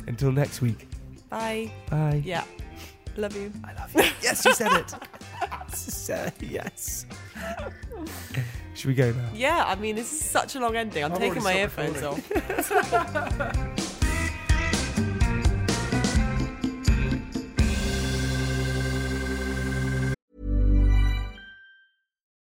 Until 0.07 0.33
next 0.33 0.61
week. 0.61 0.88
Bye. 1.31 1.70
Bye. 1.88 2.22
Yeah. 2.25 2.44
Love 3.16 3.37
you. 3.37 3.53
I 3.64 3.75
love 3.75 3.94
you. 3.94 4.03
yes, 4.22 4.44
you 4.44 4.55
said 4.55 4.72
it. 4.72 4.94
Said 5.75 6.35
yes. 6.40 7.07
Should 8.75 8.88
we 8.88 8.94
go 8.94 9.12
now? 9.12 9.29
Yeah, 9.35 9.64
I 9.66 9.75
mean, 9.75 9.96
this 9.96 10.12
is 10.12 10.20
such 10.20 10.55
a 10.57 10.61
long 10.61 10.77
ending. 10.77 11.05
I'm 11.05 11.12
I've 11.12 11.18
taking 11.18 11.42
my 11.42 11.55
already 11.62 11.94
stopped 11.94 12.33
earphones 12.33 12.83
off. 12.83 13.79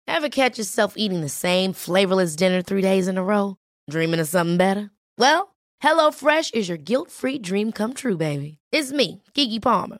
Ever 0.08 0.30
catch 0.30 0.58
yourself 0.58 0.96
eating 0.98 1.22
the 1.22 1.30
same 1.30 1.72
flavorless 1.72 2.36
dinner 2.36 2.62
three 2.62 2.82
days 2.82 3.08
in 3.08 3.18
a 3.18 3.24
row? 3.24 3.56
Dreaming 3.90 4.20
of 4.20 4.28
something 4.28 4.58
better? 4.58 4.92
Well, 5.18 5.56
HelloFresh 5.84 6.54
is 6.54 6.68
your 6.68 6.78
guilt-free 6.78 7.40
dream 7.40 7.72
come 7.72 7.94
true, 7.94 8.18
baby. 8.18 8.58
It's 8.72 8.92
me, 8.92 9.24
Keke 9.34 9.62
Palmer. 9.62 10.00